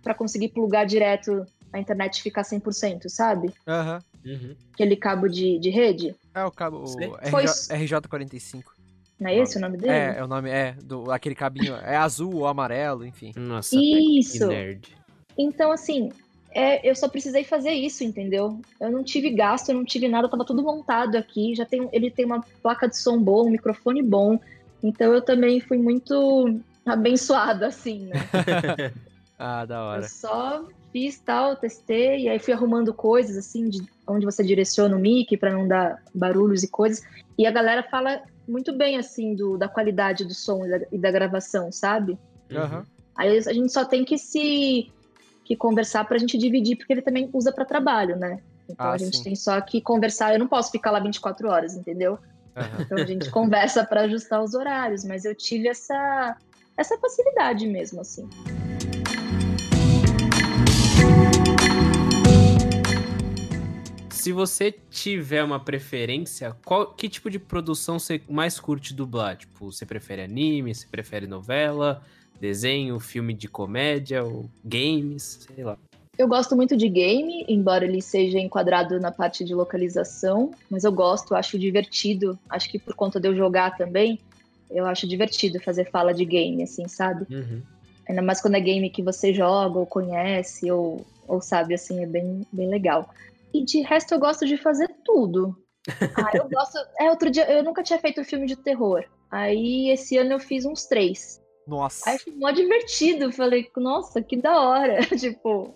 [0.02, 3.54] pra conseguir plugar direto a internet e ficar 100%, sabe?
[3.66, 4.02] Aham.
[4.22, 4.54] Uhum.
[4.74, 6.14] Aquele cabo de, de rede.
[6.34, 6.84] É o cabo o.
[6.84, 8.64] RJ, Foi- RJ45.
[9.18, 9.92] Não é esse o nome dele?
[9.92, 13.32] É, é o nome, é, do, aquele cabinho, é azul ou amarelo, enfim.
[13.36, 14.46] Nossa, que Isso.
[14.46, 14.96] nerd.
[15.38, 16.10] Então, assim,
[16.56, 18.60] é, eu só precisei fazer isso, entendeu?
[18.80, 21.54] Eu não tive gasto, eu não tive nada, tava tudo montado aqui.
[21.54, 24.40] Já tem, ele tem uma placa de som boa, um microfone bom.
[24.82, 28.14] Então eu também fui muito abençoada, assim, né?
[29.38, 30.08] Ah, da Eu hora.
[30.08, 34.98] só fiz tal, testei, e aí fui arrumando coisas, assim, de onde você direciona o
[34.98, 37.04] mic pra não dar barulhos e coisas.
[37.36, 40.98] E a galera fala muito bem, assim, do, da qualidade do som e da, e
[40.98, 42.18] da gravação, sabe?
[42.50, 42.84] Uhum.
[43.16, 44.92] Aí a gente só tem que se
[45.44, 48.42] que conversar pra gente dividir, porque ele também usa pra trabalho, né?
[48.68, 49.24] Então Ah, a gente sim.
[49.24, 50.32] tem só que conversar.
[50.32, 52.18] Eu não posso ficar lá 24 horas, entendeu?
[52.56, 52.82] aham.
[52.82, 56.36] Então a gente conversa pra ajustar os horários, mas eu tive essa
[56.76, 58.28] essa facilidade mesmo, assim.
[64.26, 69.36] Se você tiver uma preferência, qual que tipo de produção você mais curte dublar?
[69.36, 72.02] Tipo, você prefere anime, você prefere novela,
[72.40, 75.78] desenho, filme de comédia ou games, sei lá.
[76.18, 80.90] Eu gosto muito de game, embora ele seja enquadrado na parte de localização, mas eu
[80.90, 82.36] gosto, acho divertido.
[82.50, 84.18] Acho que por conta de eu jogar também,
[84.68, 87.32] eu acho divertido fazer fala de game, assim, sabe?
[87.32, 87.62] Uhum.
[88.08, 92.06] Ainda mais quando é game que você joga ou conhece ou, ou sabe, assim, é
[92.06, 93.08] bem, bem legal.
[93.56, 95.56] E de resto eu gosto de fazer tudo.
[96.16, 96.76] Ah, eu gosto.
[96.98, 99.04] É, outro dia eu nunca tinha feito filme de terror.
[99.30, 101.40] Aí esse ano eu fiz uns três.
[101.66, 102.10] Nossa.
[102.10, 103.30] Aí foi mó divertido.
[103.30, 104.98] Falei, nossa, que da hora.
[105.16, 105.72] tipo,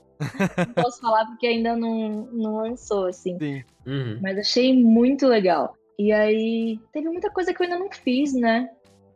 [0.66, 3.38] não posso falar porque ainda não, não lançou, assim.
[3.38, 3.62] Sim.
[3.86, 4.18] Uhum.
[4.20, 5.74] Mas achei muito legal.
[5.98, 8.68] E aí, teve muita coisa que eu ainda não fiz, né?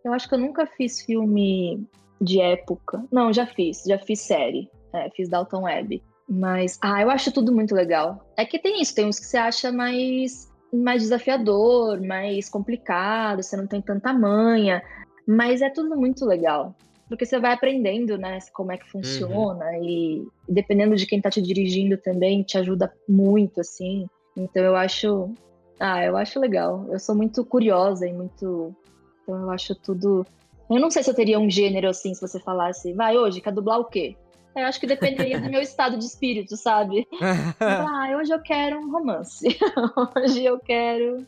[0.05, 1.85] Eu acho que eu nunca fiz filme
[2.21, 3.05] de época.
[3.11, 3.83] Não, já fiz.
[3.85, 4.71] Já fiz série.
[4.93, 6.03] É, fiz Dalton Web.
[6.29, 8.27] Mas, ah, eu acho tudo muito legal.
[8.37, 13.57] É que tem isso, tem uns que você acha mais, mais desafiador, mais complicado, você
[13.57, 14.83] não tem tanta manha.
[15.27, 16.75] Mas é tudo muito legal.
[17.09, 19.85] Porque você vai aprendendo, né, como é que funciona uhum.
[19.85, 24.07] e, dependendo de quem tá te dirigindo também, te ajuda muito, assim.
[24.37, 25.31] Então eu acho.
[25.79, 26.87] Ah, eu acho legal.
[26.91, 28.75] Eu sou muito curiosa e muito.
[29.23, 30.27] Então eu acho tudo.
[30.71, 33.53] Eu não sei se eu teria um gênero assim, se você falasse, vai hoje, quer
[33.53, 34.17] dublar o quê?
[34.57, 37.07] Eu acho que dependeria do meu estado de espírito, sabe?
[37.61, 39.47] ah, hoje eu quero um romance.
[40.17, 41.27] hoje eu quero.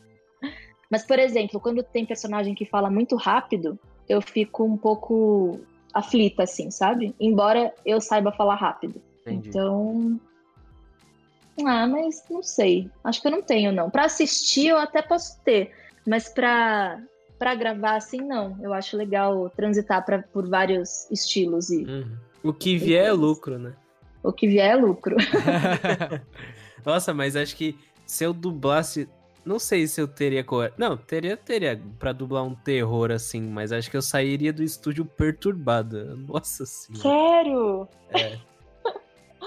[0.89, 5.59] Mas, por exemplo, quando tem personagem que fala muito rápido, eu fico um pouco
[5.93, 7.13] aflita, assim, sabe?
[7.19, 9.01] Embora eu saiba falar rápido.
[9.21, 9.49] Entendi.
[9.49, 10.19] Então.
[11.65, 12.89] Ah, mas não sei.
[13.03, 13.89] Acho que eu não tenho, não.
[13.89, 15.73] Para assistir, eu até posso ter.
[16.05, 17.01] Mas pra,
[17.37, 18.57] pra gravar, assim, não.
[18.61, 21.83] Eu acho legal transitar pra, por vários estilos e.
[21.83, 22.17] Uhum.
[22.49, 23.73] O que vier é lucro, né?
[24.23, 25.15] O que vier é lucro.
[26.85, 29.09] Nossa, mas acho que se eu dublasse.
[29.45, 30.75] Não sei se eu teria coragem.
[30.77, 35.05] Não, teria, teria pra dublar um terror assim, mas acho que eu sairia do estúdio
[35.05, 36.17] perturbado.
[36.17, 37.01] Nossa senhora.
[37.01, 37.87] Sério?
[38.11, 38.37] É.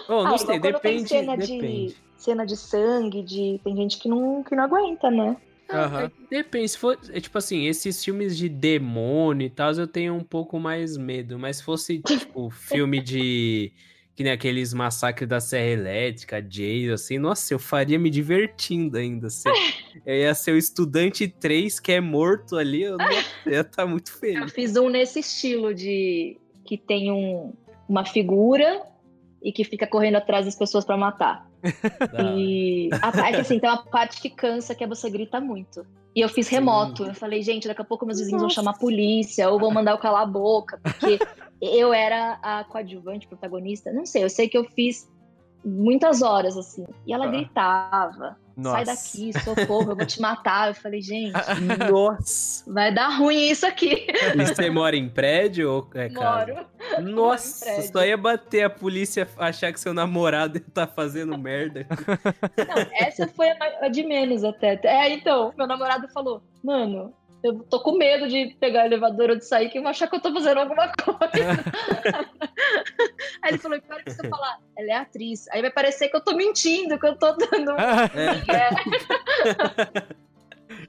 [0.08, 1.08] Oh, não ah, sei, depende.
[1.08, 1.86] Cena, depende.
[1.88, 3.60] De, cena de sangue, de.
[3.62, 5.36] Tem gente que não, que não aguenta, né?
[5.72, 6.10] Uhum.
[6.28, 6.98] Depende, se for.
[7.10, 11.38] É, tipo assim, esses filmes de demônio e tal, eu tenho um pouco mais medo.
[11.38, 13.72] Mas se fosse, tipo, filme de.
[14.14, 19.28] Que nem aqueles massacres da Serra Elétrica, Jason, assim, nossa, eu faria me divertindo ainda.
[19.28, 19.48] Assim.
[20.06, 22.96] Eu ia ser o estudante 3 que é morto ali, eu,
[23.44, 24.40] eu ia estar tá muito feliz.
[24.40, 27.52] Eu fiz um nesse estilo de que tem um,
[27.88, 28.82] uma figura
[29.42, 31.49] e que fica correndo atrás das pessoas para matar.
[32.36, 35.86] e a, é que assim, tem uma parte que cansa que é você grita muito.
[36.14, 37.04] E eu fiz remoto.
[37.04, 37.10] Sim.
[37.10, 38.54] Eu falei, gente, daqui a pouco meus vizinhos Nossa.
[38.54, 41.18] vão chamar a polícia ou vão mandar eu calar a boca, porque
[41.60, 43.92] eu era a coadjuvante, protagonista.
[43.92, 45.08] Não sei, eu sei que eu fiz
[45.64, 46.84] muitas horas, assim.
[47.06, 47.30] E ela ah.
[47.30, 48.76] gritava: Nossa.
[48.76, 50.68] sai daqui, socorro, eu vou te matar.
[50.68, 51.32] Eu falei, gente,
[51.90, 54.06] nossa, vai dar ruim isso aqui.
[54.08, 56.66] E você mora em prédio ou é casa?
[56.98, 57.10] Moro.
[57.10, 57.92] Nossa, prédio.
[57.92, 61.86] só ia bater a polícia achar que seu namorado tá fazendo merda.
[61.88, 64.78] Não, essa foi a de menos até.
[64.84, 69.36] É, então, meu namorado falou, mano, eu tô com medo de pegar o elevador ou
[69.36, 71.30] de sair, que vão achar que eu tô fazendo alguma coisa.
[73.42, 75.48] Aí ele falou: pior que você falar, ela é atriz.
[75.48, 77.76] Aí vai parecer que eu tô mentindo, que eu tô dando.
[78.50, 80.10] É.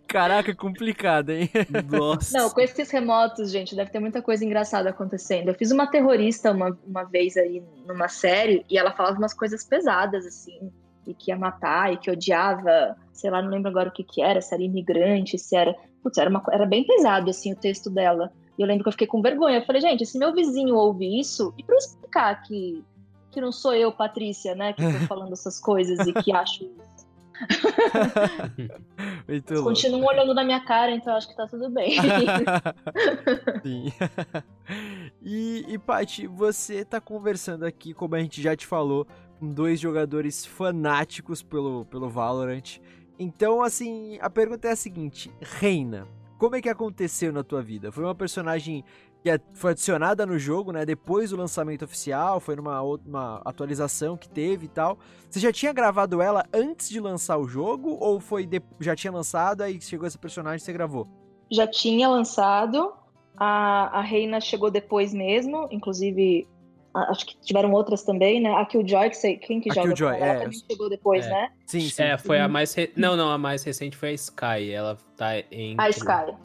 [0.07, 1.49] Caraca, complicado, hein?
[1.89, 2.37] Nossa.
[2.37, 5.49] Não, com esses remotos, gente, deve ter muita coisa engraçada acontecendo.
[5.49, 9.63] Eu fiz uma terrorista uma, uma vez aí numa série e ela falava umas coisas
[9.63, 10.71] pesadas, assim,
[11.05, 14.21] e que ia matar, e que odiava, sei lá, não lembro agora o que que
[14.21, 17.89] era, se era imigrante, se era Putz, era, uma, era bem pesado, assim, o texto
[17.89, 18.31] dela.
[18.57, 19.59] E eu lembro que eu fiquei com vergonha.
[19.59, 22.83] Eu falei, gente, se meu vizinho ouve isso, e pra eu explicar que,
[23.31, 27.01] que não sou eu, Patrícia, né, que tô falando essas coisas e que acho isso.
[29.27, 31.93] Muito continuam olhando na minha cara, então acho que tá tudo bem.
[33.63, 33.91] Sim.
[35.23, 39.07] E, e Paty, você tá conversando aqui, como a gente já te falou,
[39.41, 42.79] dois jogadores fanáticos pelo, pelo Valorant.
[43.17, 47.91] Então, assim, a pergunta é a seguinte: Reina, como é que aconteceu na tua vida?
[47.91, 48.83] Foi uma personagem
[49.21, 50.85] que é, foi adicionada no jogo, né?
[50.85, 54.97] Depois do lançamento oficial, foi numa uma atualização que teve e tal.
[55.29, 59.13] Você já tinha gravado ela antes de lançar o jogo ou foi de, já tinha
[59.13, 61.07] lançado aí chegou essa personagem e você gravou?
[61.51, 62.93] Já tinha lançado.
[63.37, 66.47] A, a Reina chegou depois mesmo, inclusive
[66.93, 68.53] acho que tiveram outras também, né?
[68.53, 70.39] A Killjoy, que sei, quem que a joga Killjoy, ela, é.
[70.39, 71.29] também chegou depois, é.
[71.29, 71.51] né?
[71.65, 72.03] Sim, sim.
[72.03, 72.73] É, foi a mais...
[72.73, 72.91] Re...
[72.95, 75.75] Não, não, a mais recente foi a Sky, ela tá em...
[75.77, 76.35] A Sky,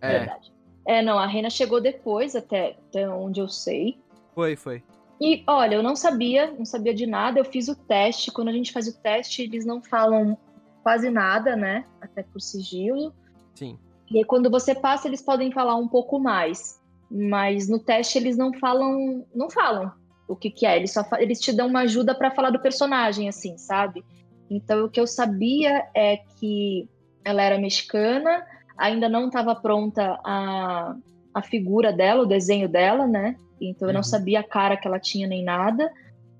[0.00, 0.18] é.
[0.18, 0.52] verdade.
[0.84, 3.98] É, não, a Rena chegou depois, até, até onde eu sei.
[4.34, 4.82] Foi, foi.
[5.20, 8.52] E, olha, eu não sabia, não sabia de nada, eu fiz o teste, quando a
[8.52, 10.36] gente faz o teste, eles não falam
[10.82, 11.84] quase nada, né?
[12.00, 13.14] Até por sigilo.
[13.54, 13.78] Sim.
[14.10, 16.81] E aí, quando você passa, eles podem falar um pouco mais
[17.12, 19.92] mas no teste eles não falam, não falam
[20.26, 23.28] o que que é, eles só eles te dão uma ajuda para falar do personagem
[23.28, 24.02] assim, sabe?
[24.50, 26.88] Então o que eu sabia é que
[27.24, 28.44] ela era mexicana,
[28.76, 30.96] ainda não estava pronta a,
[31.34, 33.36] a figura dela, o desenho dela, né?
[33.60, 34.04] Então eu não uhum.
[34.04, 35.92] sabia a cara que ela tinha nem nada.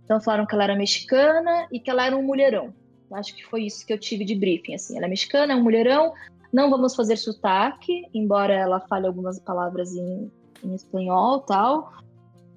[0.05, 2.75] Então falaram que ela era mexicana e que ela era um mulherão.
[3.13, 4.97] Acho que foi isso que eu tive de briefing, assim.
[4.97, 6.13] Ela é mexicana, é um mulherão,
[6.53, 10.31] não vamos fazer sotaque, embora ela fale algumas palavras em,
[10.63, 11.93] em espanhol tal.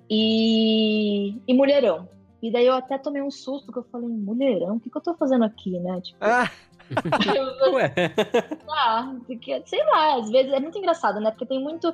[0.10, 2.08] E, e mulherão.
[2.41, 5.01] E daí eu até tomei um susto, que eu falei, mulherão, o que, que eu
[5.01, 5.99] tô fazendo aqui, né?
[6.01, 6.51] Tipo, ah.
[7.74, 7.91] Ué.
[8.70, 11.32] ah, porque, sei lá, às vezes é muito engraçado, né?
[11.32, 11.91] Porque tem muito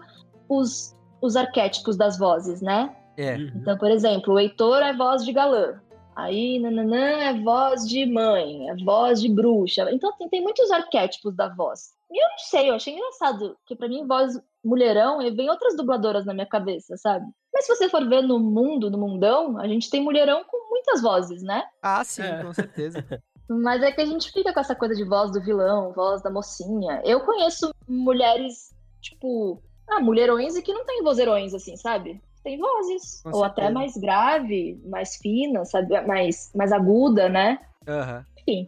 [0.50, 2.94] os, os arquétipos das vozes, né?
[3.18, 3.36] É.
[3.36, 5.80] Então, por exemplo, o Heitor é voz de galã.
[6.16, 9.90] Aí, nananã é voz de mãe, é voz de bruxa.
[9.92, 11.94] Então, tem, tem muitos arquétipos da voz.
[12.12, 14.34] E eu não sei, eu achei engraçado, que pra mim, voz
[14.64, 17.26] mulherão, e vem outras dubladoras na minha cabeça, sabe?
[17.54, 21.02] Mas se você for ver no mundo, no mundão, a gente tem mulherão com muitas
[21.02, 21.64] vozes, né?
[21.82, 22.44] Ah, sim, É.
[22.44, 23.04] com certeza.
[23.50, 26.30] Mas é que a gente fica com essa coisa de voz do vilão, voz da
[26.30, 27.02] mocinha.
[27.04, 32.22] Eu conheço mulheres, tipo, ah, mulherões e que não tem vozeirões, assim, sabe?
[32.44, 33.22] Tem vozes.
[33.24, 33.80] Com ou até certeza.
[33.80, 36.00] mais grave, mais fina, sabe?
[36.02, 37.60] Mais, mais aguda, né?
[37.88, 38.26] Aham.
[38.40, 38.68] Enfim.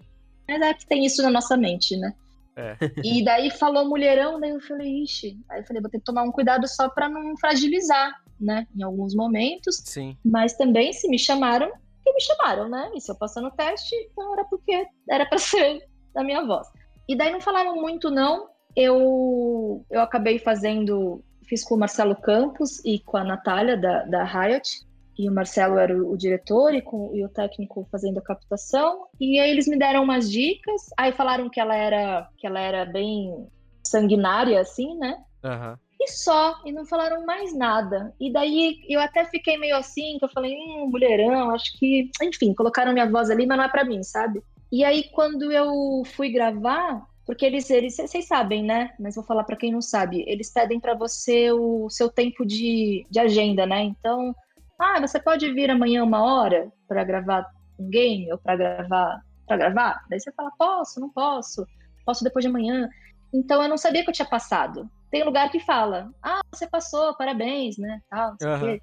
[0.50, 2.14] Mas é que tem isso na nossa mente, né?
[2.56, 2.78] É.
[3.04, 5.40] E daí falou mulherão, daí eu falei, ixi.
[5.50, 8.68] Aí eu falei, vou ter que tomar um cuidado só pra não fragilizar, né?
[8.76, 9.82] Em alguns momentos.
[9.86, 10.18] Sim.
[10.24, 11.72] Mas também, se me chamaram,
[12.04, 12.92] que me chamaram, né?
[12.96, 16.68] E se eu passar no teste, então era porque era pra ser da minha voz.
[17.08, 18.50] E daí não falaram muito, não.
[18.76, 24.24] Eu, eu acabei fazendo, fiz com o Marcelo Campos e com a Natália da, da
[24.24, 24.86] Riot.
[25.18, 29.06] E o Marcelo era o, o diretor e, com, e o técnico fazendo a captação.
[29.20, 30.82] E aí eles me deram umas dicas.
[30.98, 33.48] Aí falaram que ela era, que ela era bem
[33.86, 35.18] sanguinária, assim, né?
[35.44, 35.78] Aham.
[36.02, 38.14] E só, e não falaram mais nada.
[38.20, 42.10] E daí eu até fiquei meio assim, que eu falei, hum, mulherão, acho que.
[42.22, 44.42] Enfim, colocaram minha voz ali, mas não é pra mim, sabe?
[44.72, 48.92] E aí quando eu fui gravar, porque eles, eles, vocês sabem, né?
[49.00, 53.06] Mas vou falar pra quem não sabe, eles pedem pra você o seu tempo de,
[53.10, 53.84] de agenda, né?
[53.84, 54.36] Então,
[54.80, 57.50] ah, você pode vir amanhã uma hora pra gravar
[57.80, 60.06] um game ou pra gravar, para gravar?
[60.10, 61.66] Daí você fala, posso, não posso,
[62.06, 62.90] posso depois de amanhã.
[63.34, 64.90] Então eu não sabia que eu tinha passado.
[65.10, 68.02] Tem lugar que fala, ah, você passou, parabéns, né?
[68.10, 68.82] Tal, quê.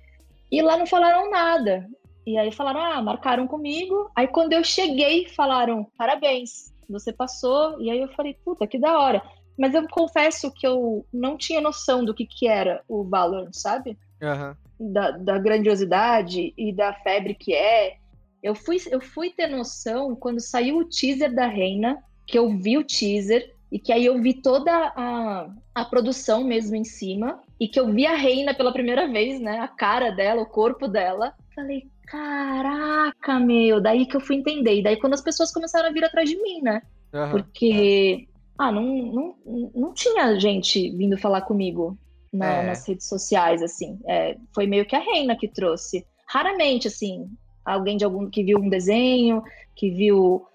[0.51, 1.87] E lá não falaram nada.
[2.27, 4.11] E aí falaram, ah, marcaram comigo.
[4.15, 7.81] Aí quando eu cheguei, falaram, parabéns, você passou.
[7.81, 9.23] E aí eu falei, puta, que da hora.
[9.59, 13.99] Mas eu confesso que eu não tinha noção do que, que era o Valorant, sabe?
[14.23, 14.57] Aham.
[14.79, 17.97] da, da grandiosidade e da febre que é.
[18.43, 22.79] Eu fui, eu fui ter noção quando saiu o teaser da Reina, que eu vi
[22.79, 27.69] o teaser, e que aí eu vi toda a, a produção mesmo em cima, e
[27.69, 29.59] que eu vi a Reina pela primeira vez, né?
[29.59, 31.35] A cara dela, o corpo dela.
[31.55, 34.79] Falei, caraca, meu, daí que eu fui entender.
[34.79, 36.83] E daí quando as pessoas começaram a vir atrás de mim, né?
[37.13, 37.31] Aham.
[37.31, 38.27] Porque,
[38.59, 39.37] ah, não, não,
[39.75, 41.99] não tinha gente vindo falar comigo
[42.33, 42.67] na- É.
[42.67, 43.99] nas redes sociais, assim.
[44.07, 46.07] É, foi meio que a Reina que trouxe.
[46.29, 47.29] Raramente, assim,
[47.65, 49.43] alguém de algum que viu um desenho,
[49.75, 50.47] que viu.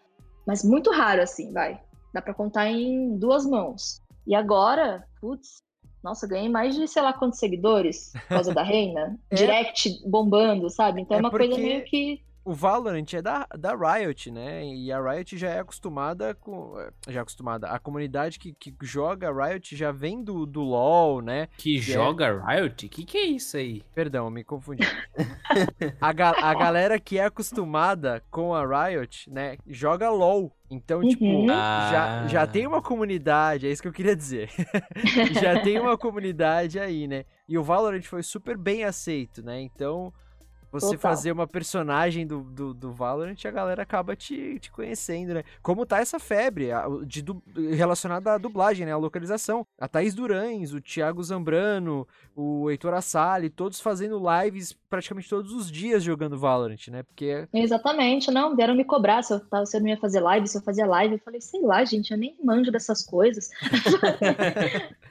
[0.48, 1.80] Mas muito raro, assim, vai.
[2.14, 4.02] Dá pra contar em duas mãos.
[4.26, 5.62] E agora, putz,
[6.04, 9.20] nossa, ganhei mais de sei lá quantos seguidores por causa da Reina.
[9.32, 9.36] É.
[9.36, 11.02] Direct bombando, sabe?
[11.02, 12.22] Então é, É uma coisa porque- meio que.
[12.46, 14.64] O Valorant é da, da Riot, né?
[14.64, 16.76] E a Riot já é acostumada com.
[17.08, 17.68] Já é acostumada.
[17.70, 21.48] A comunidade que, que joga Riot já vem do, do LoL, né?
[21.58, 21.82] Que é.
[21.82, 22.88] joga Riot?
[22.88, 23.82] Que que é isso aí?
[23.96, 24.84] Perdão, me confundi.
[26.00, 29.58] a, ga- a galera que é acostumada com a Riot, né?
[29.68, 30.56] Joga LoL.
[30.70, 31.48] Então, tipo, Uhum.
[31.48, 32.48] já, já Ah.
[32.48, 34.50] tem uma comunidade, é isso que eu queria dizer.
[35.42, 37.26] já tem uma comunidade aí, né?
[37.48, 39.62] E o Valorant foi super bem aceito, né?
[39.62, 40.12] Então,
[40.80, 41.00] você Total.
[41.00, 45.44] fazer uma personagem do, do, do Valorant, a galera acaba te, te conhecendo, né?
[45.62, 47.42] Como tá essa febre a- de, du-
[47.74, 48.92] relacionada à dublagem, né?
[48.92, 49.66] À localização.
[49.80, 55.72] A Thaís Durães, o Thiago Zambrano, o Heitor Assali, todos fazendo lives praticamente todos os
[55.72, 57.04] dias jogando Valorant, né?
[57.04, 60.48] Porque Exatamente, não, vieram me cobrar se eu, tava- se eu não ia fazer live,
[60.48, 61.16] se eu fazia live.
[61.16, 63.50] Eu falei, sei lá, gente, eu nem manjo dessas coisas.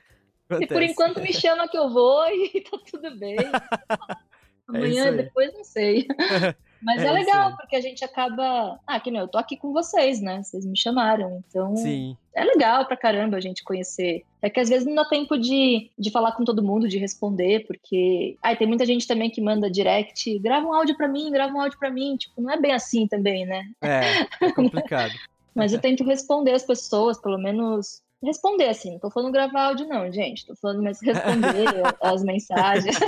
[0.61, 3.37] E por enquanto me chama que eu vou e tá tudo bem.
[4.69, 5.17] Amanhã, É isso aí.
[5.17, 6.07] depois, não sei.
[6.85, 8.79] Mas É é, legal, porque a gente acaba.
[8.87, 10.43] Ah, que nem eu tô aqui com vocês, né?
[10.43, 11.43] Vocês me chamaram.
[11.49, 14.23] Então, Sim, é legal pra caramba a gente conhecer.
[14.43, 17.67] É que às vezes não dá tempo de, de falar com todo mundo, de responder,
[17.67, 18.37] porque.
[18.43, 21.61] Ah, tem muita gente também que manda direct, grava um áudio pra mim, grava um
[21.63, 22.19] áudio pra mim.
[22.19, 23.65] Tipo, não é bem assim também, né?
[23.81, 25.15] é, é complicado.
[25.55, 28.03] Mas eu tento responder as pessoas, pelo menos.
[28.25, 30.47] Responder, assim, não tô falando gravar áudio, não, gente.
[30.47, 31.69] Tô falando mais responder
[32.01, 32.99] as mensagens.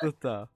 [0.00, 0.48] Total.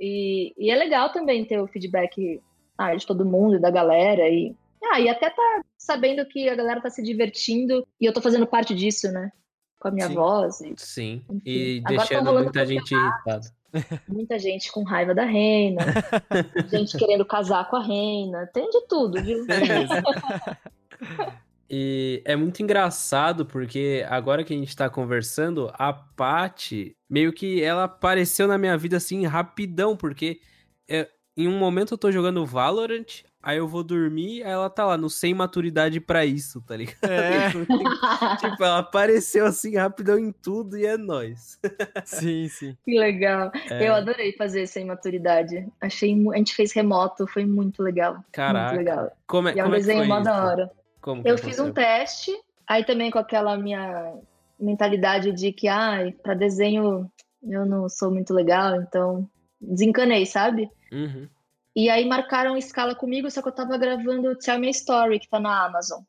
[0.00, 2.40] E, e é legal também ter o feedback
[2.76, 4.28] ah, de todo mundo, da galera.
[4.28, 4.54] E,
[4.84, 8.46] ah, e até tá sabendo que a galera tá se divertindo e eu tô fazendo
[8.46, 9.30] parte disso, né?
[9.78, 10.14] Com a minha Sim.
[10.14, 10.60] voz.
[10.60, 11.22] E Sim.
[11.30, 11.42] Enfim.
[11.44, 13.62] E Agora tá deixando muita gente irritada.
[14.06, 15.80] muita gente com raiva da reina,
[16.70, 18.46] gente querendo casar com a reina.
[18.52, 19.46] Tem de tudo, viu?
[21.74, 27.62] E é muito engraçado porque agora que a gente tá conversando, a Paty meio que
[27.62, 30.38] ela apareceu na minha vida assim rapidão, porque
[30.86, 34.84] é, em um momento eu tô jogando Valorant, aí eu vou dormir, aí ela tá
[34.84, 36.98] lá no sem maturidade pra isso, tá ligado?
[37.04, 37.48] É,
[38.38, 41.58] tipo, ela apareceu assim rapidão em tudo e é nóis.
[42.04, 42.76] sim, sim.
[42.84, 43.50] Que legal.
[43.70, 45.66] É, Eu adorei fazer sem maturidade.
[45.80, 48.22] Achei, a gente fez remoto, foi muito legal.
[48.30, 48.74] Caraca.
[48.74, 49.10] Muito legal.
[49.26, 50.24] Como é, E é um é que desenho foi mó isso?
[50.24, 50.81] da hora.
[51.02, 52.32] Como Eu fiz um teste,
[52.66, 54.14] Aí também com aquela minha
[54.58, 57.10] mentalidade de que, ah, para desenho
[57.42, 59.28] eu não sou muito legal, então
[59.60, 60.70] desencanei, sabe?
[60.92, 61.28] Uhum.
[61.74, 65.28] E aí marcaram escala comigo, só que eu tava gravando Tell Me a Story, que
[65.28, 66.02] tá na Amazon,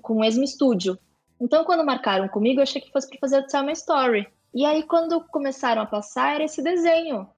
[0.00, 0.98] com o mesmo estúdio.
[1.38, 4.28] Então, quando marcaram comigo, eu achei que fosse pra fazer o Tell Me a Story.
[4.54, 7.28] E aí, quando começaram a passar, era esse desenho.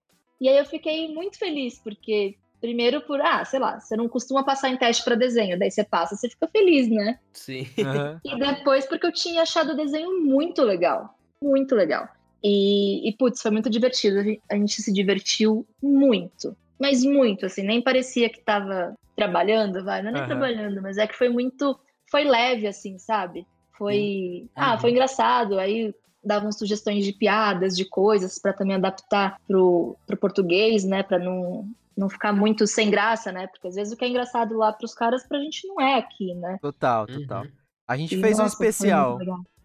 [0.40, 4.45] E aí eu fiquei muito feliz, porque, primeiro, por, ah, sei lá, você não costuma
[4.45, 7.19] passar em teste para desenho, daí você passa, você fica feliz, né?
[7.35, 7.67] Sim.
[7.79, 8.21] Aham.
[8.25, 11.19] E depois, porque eu tinha achado o desenho muito legal.
[11.43, 12.09] Muito legal.
[12.43, 14.21] E, e putz, foi muito divertido.
[14.51, 16.57] A gente- se divertiu muito.
[16.81, 20.01] Mas muito, assim, nem parecia que tava trabalhando, vai.
[20.03, 20.29] Não é nem Aham.
[20.31, 21.79] trabalhando, mas é que foi muito.
[22.11, 23.45] Foi leve, assim, sabe?
[23.77, 24.47] Foi.
[24.57, 24.79] Ah, Uhum.
[24.81, 25.59] foi engraçado.
[25.59, 25.93] Aí
[26.25, 31.03] davam sugestões de piadas, de coisas, pra também adaptar pro, pro português, né?
[31.03, 33.47] Pra não, não ficar muito sem graça, né?
[33.47, 36.34] Porque às vezes o que é engraçado lá pros caras, pra gente não é aqui,
[36.34, 36.59] né?
[36.61, 37.45] Total, total.
[37.45, 37.51] Uhum.
[37.86, 39.18] A gente E, fez um nossa, foi especial.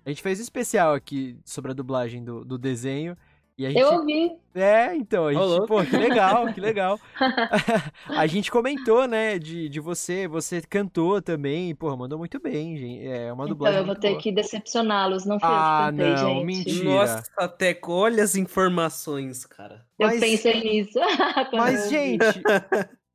[0.05, 3.17] A gente fez um especial aqui sobre a dublagem do, do desenho.
[3.57, 3.81] E a gente.
[3.81, 4.31] Eu ouvi.
[4.53, 6.99] É, então, a gente, pô, que legal, que legal.
[8.07, 13.07] a gente comentou, né, de, de você, você cantou também, porra, mandou muito bem, gente.
[13.07, 14.21] É uma Então dublagem eu vou ter boa.
[14.21, 15.25] que decepcioná-los.
[15.25, 16.45] Não fui Ah, eu que cantei, não, gente.
[16.45, 16.83] mentira.
[16.85, 19.85] Nossa, Teco, olha as informações, cara.
[19.97, 20.99] Eu Mas- pensei nisso.
[21.53, 22.41] Mas, eu gente,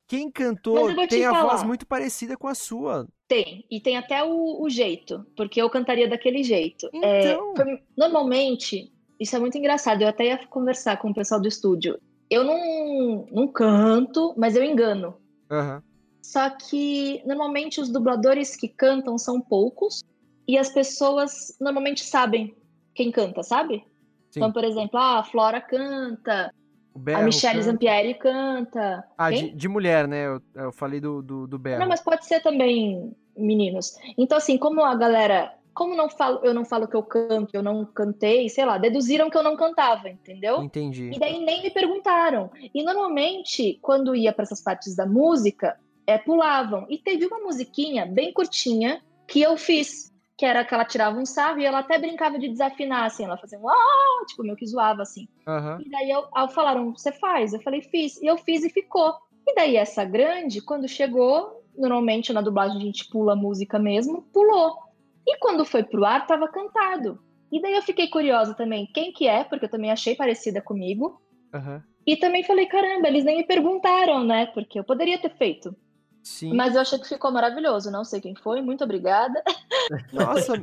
[0.07, 1.65] quem cantou te tem a voz falar.
[1.65, 3.07] muito parecida com a sua.
[3.27, 3.65] Tem.
[3.71, 6.87] E tem até o, o jeito, porque eu cantaria daquele jeito.
[7.01, 7.53] É, Então.
[7.55, 8.92] foi- normalmente,
[9.23, 10.01] isso é muito engraçado.
[10.01, 11.99] Eu até ia conversar com o pessoal do estúdio.
[12.29, 15.15] Eu não, não canto, mas eu engano.
[15.49, 15.81] Aham.
[16.21, 20.03] Só que normalmente os dubladores que cantam são poucos
[20.47, 22.55] e as pessoas normalmente sabem
[22.95, 23.83] quem canta, sabe?
[24.31, 24.39] Sim.
[24.39, 26.53] Então, por exemplo, ah, a Flora canta,
[26.95, 27.21] a.
[27.21, 27.71] Michelle canta.
[27.71, 29.03] Zampieri canta.
[29.17, 30.27] Ah, de, de mulher, né?
[30.27, 31.79] Eu, eu falei do, do, do berro.
[31.79, 33.97] Não, mas pode ser também meninos.
[34.17, 35.53] Então, assim, como a galera.
[35.73, 39.29] Como não falo, eu não falo que eu canto, eu não cantei, sei lá, deduziram
[39.29, 40.61] que eu não cantava, entendeu?
[40.61, 41.11] Entendi.
[41.13, 42.51] E daí nem me perguntaram.
[42.73, 46.85] E normalmente, quando ia para essas partes da música, é, pulavam.
[46.89, 51.25] E teve uma musiquinha bem curtinha que eu fiz, que era que ela tirava um
[51.25, 54.65] sarro e ela até brincava de desafinar, assim, ela fazia um ah, tipo, meio que
[54.65, 55.27] zoava, assim.
[55.47, 55.81] Aham.
[55.85, 57.53] E daí eu, aí falaram, você faz?
[57.53, 58.21] Eu falei, fiz.
[58.21, 59.13] E eu fiz e ficou.
[59.47, 64.21] E daí essa grande, quando chegou, normalmente na dublagem a gente pula a música mesmo,
[64.33, 64.82] pulou.
[65.25, 67.19] E quando foi pro ar, tava cantado.
[67.51, 71.21] E daí eu fiquei curiosa também, quem que é, porque eu também achei parecida comigo.
[71.53, 71.83] Aham.
[72.05, 74.47] E também falei, caramba, eles nem me perguntaram, né?
[74.47, 75.73] Porque eu poderia ter feito.
[76.23, 76.53] Sim.
[76.53, 77.91] Mas eu achei que ficou maravilhoso.
[77.91, 79.43] Não sei quem foi, muito obrigada.
[80.11, 80.53] Nossa,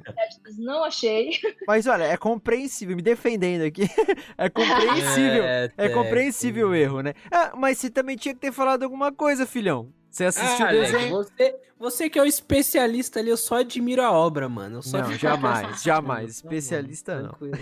[0.59, 1.31] não achei.
[1.67, 3.83] mas olha, é compreensível, me defendendo aqui.
[4.39, 5.45] É compreensível.
[5.45, 5.95] É Teco.
[5.95, 7.13] compreensível o erro, né?
[7.31, 9.93] Ah, mas você também tinha que ter falado alguma coisa, filhão.
[10.11, 11.11] Você assistiu Ah, o Alex, desenho?
[11.11, 14.79] você, você que é o especialista ali, eu só admiro a obra, mano.
[14.79, 16.31] Eu só Não, jamais, jamais.
[16.31, 17.29] Especialista, não.
[17.31, 17.55] tranquilo.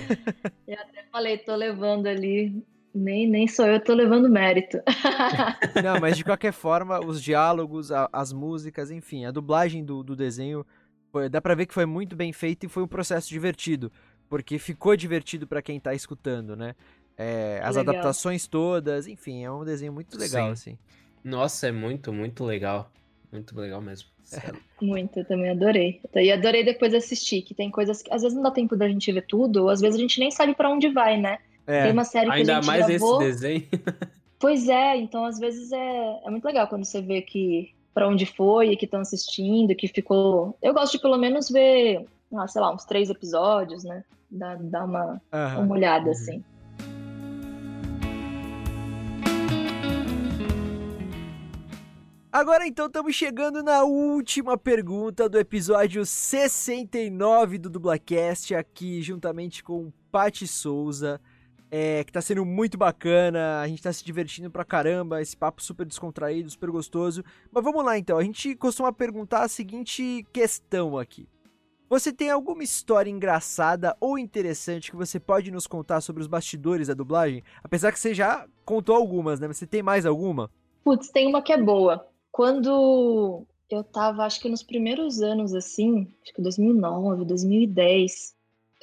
[0.67, 2.65] Eu até falei, tô levando ali.
[2.95, 4.79] Nem, nem sou eu, tô levando mérito.
[5.85, 10.17] Não, mas de qualquer forma, os diálogos, a- as músicas, enfim, a dublagem do, do
[10.17, 10.67] desenho,
[11.13, 13.93] foi- dá pra ver que foi muito bem feito e foi um processo divertido.
[14.29, 16.75] Porque ficou divertido pra quem tá escutando, né?
[17.17, 17.93] É, as Legal.
[17.95, 20.53] adaptações todas, enfim, é um desenho muito legal, Sim.
[20.53, 20.79] assim.
[21.25, 22.91] Nossa, é muito, muito legal.
[23.33, 24.09] Muito legal mesmo.
[24.25, 24.59] Sério.
[24.81, 26.01] Muito, eu também adorei.
[26.15, 29.11] E adorei depois assistir, que tem coisas que às vezes não dá tempo da gente
[29.11, 31.39] ver tudo, ou às vezes a gente nem sabe pra onde vai, né?
[31.67, 33.21] Tem É, uma série que a Ainda gente mais gravou.
[33.23, 33.67] esse desenho.
[34.41, 38.25] Pois é, então às vezes é, é muito legal quando você vê que pra onde
[38.25, 40.57] foi, que estão assistindo, que ficou.
[40.63, 42.07] Eu gosto de pelo menos ver,
[42.37, 44.05] ah, sei lá, uns três episódios, né?
[44.31, 45.65] Dar, dar uma, aham.
[45.65, 46.13] uma olhada Uhum.
[46.13, 46.45] assim.
[52.31, 59.91] Agora então estamos chegando na última pergunta do episódio 69 do Dublacast, aqui juntamente com
[60.13, 61.19] Pati Souza,
[61.71, 65.63] é, que tá sendo muito bacana, a gente tá se divertindo pra caramba, esse papo
[65.63, 67.25] super descontraído, super gostoso.
[67.51, 71.27] Mas vamos lá então, a gente costuma perguntar a seguinte questão aqui.
[71.89, 76.89] Você tem alguma história engraçada ou interessante que você pode nos contar sobre os bastidores
[76.89, 77.43] da dublagem?
[77.65, 79.49] Apesar que você já contou algumas, né?
[79.49, 80.51] Você tem mais alguma?
[80.85, 82.07] Putz, tem uma que é boa.
[82.39, 88.33] Quando eu tava, acho que nos primeiros anos, assim, acho que 2009, 2010,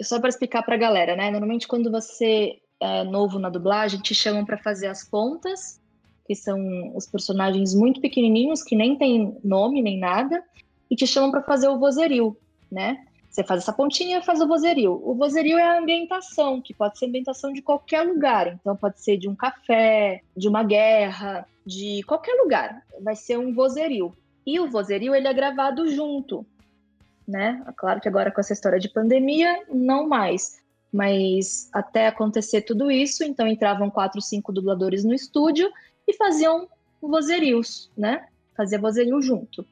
[0.02, 1.32] só para explicar pra galera, né?
[1.32, 5.80] Normalmente quando você é novo na dublagem, te chamam pra fazer as pontas,
[6.28, 6.60] que são
[6.98, 10.44] os personagens muito pequenininhos, que nem tem nome nem nada,
[10.92, 12.36] e te chamam pra fazer o vozerio,
[12.70, 13.06] né?
[13.36, 14.94] Você faz essa pontinha faz o vozerio.
[15.04, 18.48] O vozerio é a ambientação, que pode ser ambientação de qualquer lugar.
[18.48, 22.82] Então pode ser de um café, de uma guerra, de qualquer lugar.
[23.02, 24.16] Vai ser um vozerio.
[24.48, 26.46] E o vozerio ele é gravado junto.
[27.28, 27.62] né?
[27.76, 30.64] Claro que agora com essa história de pandemia, não mais.
[30.90, 35.70] Mas até acontecer tudo isso, então entravam quatro, cinco dubladores no estúdio
[36.08, 36.70] e faziam
[37.02, 38.30] vozerios, né?
[38.56, 39.68] Fazia vozerio junto.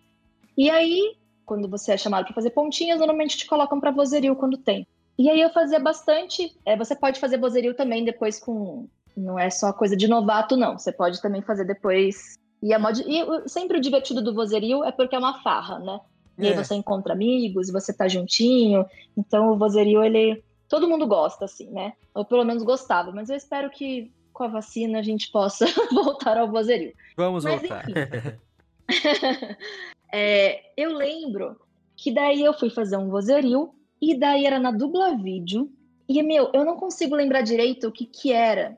[0.58, 1.16] E aí,
[1.46, 4.88] quando você é chamado para fazer pontinhas, normalmente te colocam para vozerio quando tem.
[5.18, 6.56] E aí eu fazia bastante.
[6.66, 8.88] É, você pode fazer vozerio também depois com.
[9.16, 10.78] Não é só coisa de novato, não.
[10.78, 12.36] Você pode também fazer depois.
[12.62, 13.04] E, a mod...
[13.06, 16.00] e sempre o divertido do vozerio é porque é uma farra, né?
[16.38, 16.50] E é.
[16.50, 18.86] aí você encontra amigos, você tá juntinho.
[19.16, 20.44] Então o vozerio, ele.
[20.68, 21.94] Todo mundo gosta, assim, né?
[22.16, 23.12] Ou pelo menos gostava.
[23.12, 26.94] Mas eu espero que com a vacina a gente possa voltar ao vozerio.
[27.16, 27.86] Vamos mas, voltar.
[30.14, 31.60] é, eu lembro
[31.96, 35.72] que daí eu fui fazer um vozerio e daí era na dubla vídeo.
[36.08, 38.78] E, meu, eu não consigo lembrar direito o que, que era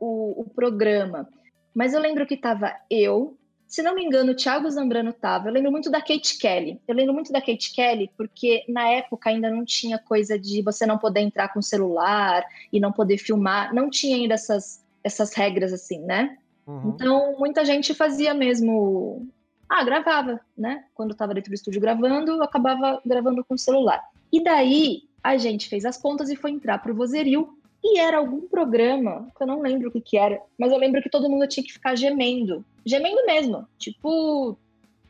[0.00, 1.28] o, o programa.
[1.74, 3.36] Mas eu lembro que tava eu,
[3.66, 5.48] se não me engano, o Thiago Zambrano tava.
[5.48, 6.80] Eu lembro muito da Kate Kelly.
[6.86, 10.86] Eu lembro muito da Kate Kelly porque na época ainda não tinha coisa de você
[10.86, 13.74] não poder entrar com celular e não poder filmar.
[13.74, 16.38] Não tinha ainda essas, essas regras assim, né?
[16.66, 16.90] Uhum.
[16.94, 19.28] Então, muita gente fazia mesmo.
[19.68, 20.84] Ah, gravava, né?
[20.94, 24.02] Quando estava dentro do estúdio gravando, eu acabava gravando com o celular.
[24.32, 27.56] E daí a gente fez as contas e foi entrar pro vozerio.
[27.82, 31.02] E era algum programa, que eu não lembro o que, que era, mas eu lembro
[31.02, 32.64] que todo mundo tinha que ficar gemendo.
[32.84, 33.66] Gemendo mesmo.
[33.78, 34.56] Tipo,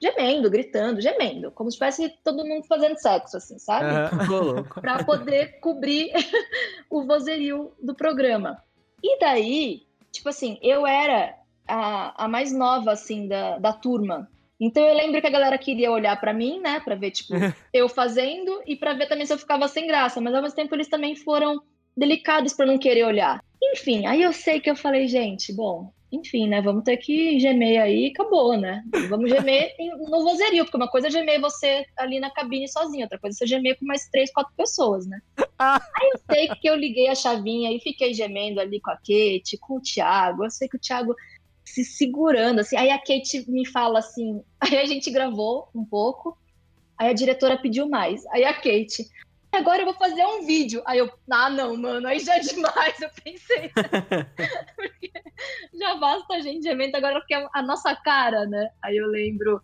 [0.01, 1.51] gemendo, gritando, gemendo.
[1.51, 3.87] Como se tivesse todo mundo fazendo sexo, assim, sabe?
[3.87, 4.65] Uhum.
[4.81, 6.13] pra poder cobrir
[6.91, 8.63] o vozerio do programa.
[9.03, 11.35] E daí, tipo assim, eu era
[11.67, 14.29] a, a mais nova, assim, da, da turma.
[14.61, 17.35] Então eu lembro que a galera queria olhar para mim, né, para ver tipo
[17.73, 20.75] eu fazendo e para ver também se eu ficava sem graça, mas ao mesmo tempo
[20.75, 21.61] eles também foram
[21.97, 23.41] delicados para não querer olhar.
[23.63, 27.81] Enfim, aí eu sei que eu falei, gente, bom, enfim, né, vamos ter que gemer
[27.81, 28.83] aí, acabou, né?
[29.09, 29.75] Vamos gemer
[30.09, 33.39] no vozerio, porque uma coisa é gemer você ali na cabine sozinho, outra coisa é
[33.39, 35.19] você gemer com mais três, quatro pessoas, né?
[35.59, 39.59] aí eu sei que eu liguei a chavinha e fiquei gemendo ali com a Kate,
[39.61, 40.45] com o Thiago.
[40.45, 41.15] Eu sei que o Thiago
[41.67, 42.77] se segurando, assim.
[42.77, 46.39] Aí a Kate me fala assim, aí a gente gravou um pouco,
[46.97, 48.25] aí a diretora pediu mais.
[48.29, 49.11] Aí a Kate,
[49.53, 50.83] agora eu vou fazer um vídeo.
[50.87, 53.71] Aí eu, ah, não, mano, aí já é demais, eu pensei.
[54.77, 55.13] porque
[55.75, 58.71] já basta a gente gemendo, agora porque é a nossa cara, né?
[58.81, 59.61] Aí eu lembro.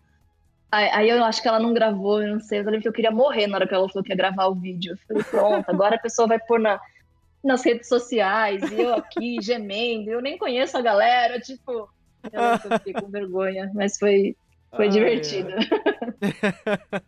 [0.71, 2.57] Aí, eu acho que ela não gravou, eu não sei.
[2.57, 4.55] Eu lembro que eu queria morrer na hora que ela falou que ia gravar o
[4.55, 4.93] vídeo.
[4.93, 6.81] Eu falei, pronto, agora a pessoa vai pôr na,
[7.43, 11.89] nas redes sociais, e eu aqui gemendo, eu nem conheço a galera, tipo,
[12.31, 14.35] eu fiquei com vergonha, mas foi,
[14.75, 15.49] foi ai, divertido.
[15.49, 17.01] Ai.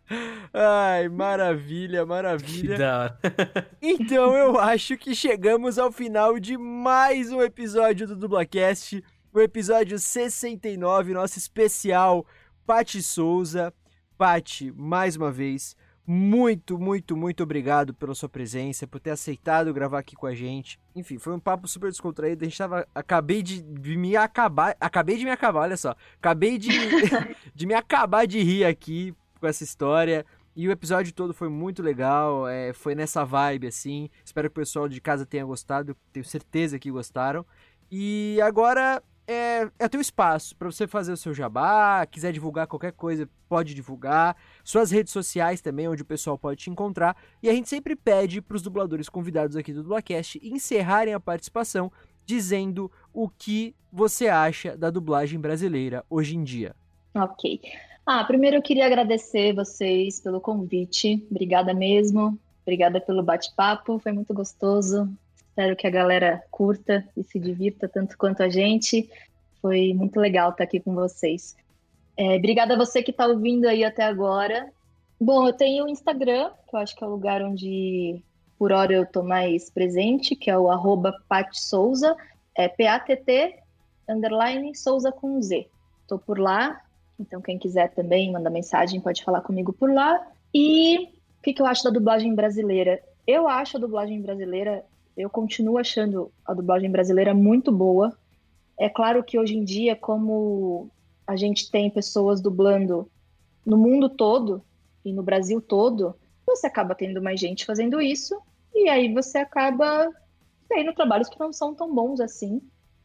[0.52, 3.16] ai, maravilha, maravilha.
[3.80, 9.98] então eu acho que chegamos ao final de mais um episódio do Dublacast, o episódio
[9.98, 12.26] 69, nosso especial
[12.66, 13.72] Pati Souza.
[14.18, 15.76] Pati, mais uma vez,
[16.06, 20.78] muito, muito, muito obrigado pela sua presença, por ter aceitado gravar aqui com a gente.
[20.94, 22.44] Enfim, foi um papo super descontraído.
[22.44, 22.86] A gente tava.
[22.94, 24.76] Acabei de, de me acabar.
[24.80, 25.96] Acabei de me acabar, olha só.
[26.18, 26.70] Acabei de,
[27.52, 30.24] de me acabar de rir aqui com essa história.
[30.54, 32.46] E o episódio todo foi muito legal.
[32.46, 34.08] É, foi nessa vibe, assim.
[34.24, 35.96] Espero que o pessoal de casa tenha gostado.
[36.12, 37.44] Tenho certeza que gostaram.
[37.90, 42.92] E agora é, é teu espaço para você fazer o seu jabá, quiser divulgar qualquer
[42.92, 44.36] coisa, pode divulgar.
[44.66, 47.16] Suas redes sociais também, onde o pessoal pode te encontrar.
[47.40, 51.92] E a gente sempre pede para os dubladores convidados aqui do Dublacast encerrarem a participação
[52.24, 56.74] dizendo o que você acha da dublagem brasileira hoje em dia.
[57.14, 57.60] Ok.
[58.04, 61.24] Ah, primeiro eu queria agradecer vocês pelo convite.
[61.30, 62.36] Obrigada mesmo.
[62.62, 65.08] Obrigada pelo bate-papo, foi muito gostoso.
[65.36, 69.08] Espero que a galera curta e se divirta tanto quanto a gente.
[69.62, 71.54] Foi muito legal estar aqui com vocês.
[72.16, 74.70] É, obrigada a você que está ouvindo aí até agora.
[75.20, 78.22] Bom, eu tenho o Instagram, que eu acho que é o lugar onde
[78.58, 81.14] por hora eu estou mais presente, que é o arroba
[81.52, 82.16] Souza,
[82.54, 83.58] é P-A-T-T,
[84.08, 85.68] underline Souza com Z.
[86.02, 86.80] Estou por lá,
[87.20, 90.26] então quem quiser também mandar mensagem pode falar comigo por lá.
[90.54, 93.02] E o que, que eu acho da dublagem brasileira?
[93.26, 94.84] Eu acho a dublagem brasileira
[95.16, 98.16] eu continuo achando a dublagem brasileira muito boa.
[98.78, 100.90] É claro que hoje em dia, como
[101.26, 103.10] a gente tem pessoas dublando
[103.64, 104.62] no mundo todo
[105.04, 106.14] e no Brasil todo,
[106.46, 108.40] você acaba tendo mais gente fazendo isso,
[108.74, 110.08] e aí você acaba
[110.68, 112.60] tendo trabalhos que não são tão bons assim.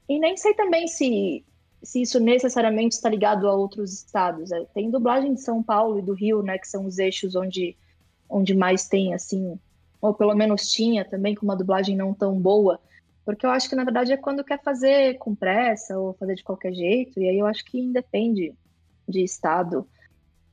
[0.08, 1.44] E nem sei também se,
[1.82, 4.52] se isso necessariamente está ligado a outros estados.
[4.52, 7.76] É, tem dublagem de São Paulo e do Rio, né, que são os eixos onde,
[8.30, 9.60] onde mais tem, assim,
[10.02, 12.80] ou pelo menos tinha também, com uma dublagem não tão boa,
[13.26, 16.44] porque eu acho que na verdade é quando quer fazer com pressa ou fazer de
[16.44, 18.54] qualquer jeito, e aí eu acho que independe
[19.08, 19.88] de estado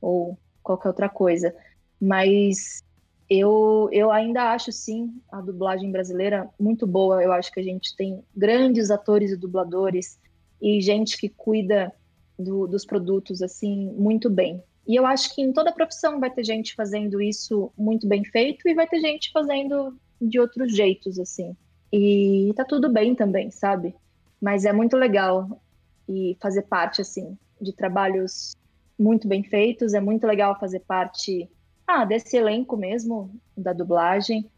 [0.01, 1.55] ou qualquer outra coisa.
[1.99, 2.83] Mas
[3.29, 7.23] eu, eu ainda acho, sim, a dublagem brasileira muito boa.
[7.23, 10.19] Eu acho que a gente tem grandes atores e dubladores
[10.61, 11.93] e gente que cuida
[12.37, 14.63] do, dos produtos, assim, muito bem.
[14.87, 18.67] E eu acho que em toda profissão vai ter gente fazendo isso muito bem feito
[18.67, 21.55] e vai ter gente fazendo de outros jeitos, assim.
[21.91, 23.95] E tá tudo bem também, sabe?
[24.41, 25.61] Mas é muito legal
[26.07, 28.55] e fazer parte, assim, de trabalhos
[28.97, 29.93] muito bem feitos.
[29.93, 31.49] É muito legal fazer parte
[31.87, 34.49] ah, desse elenco mesmo da dublagem.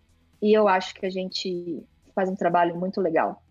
[0.41, 1.83] E eu acho que a gente
[2.13, 3.43] faz um trabalho muito legal.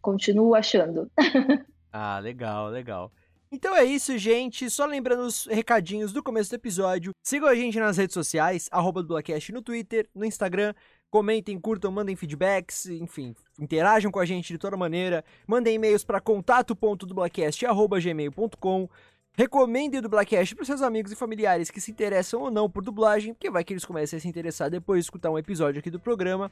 [0.00, 1.10] Continuo achando.
[1.92, 3.12] ah, legal, legal.
[3.50, 4.68] Então é isso, gente.
[4.70, 7.12] Só lembrando os recadinhos do começo do episódio.
[7.22, 10.74] Sigam a gente nas redes sociais, arroba no Twitter, no Instagram.
[11.12, 15.22] Comentem, curtam, mandem feedbacks, enfim, interajam com a gente de toda maneira.
[15.46, 18.88] Mandem e-mails para contato.dublacast.gmail.com.
[19.34, 23.34] Recomendem o Dublacast para seus amigos e familiares que se interessam ou não por dublagem,
[23.34, 26.00] porque vai que eles comecem a se interessar depois de escutar um episódio aqui do
[26.00, 26.50] programa.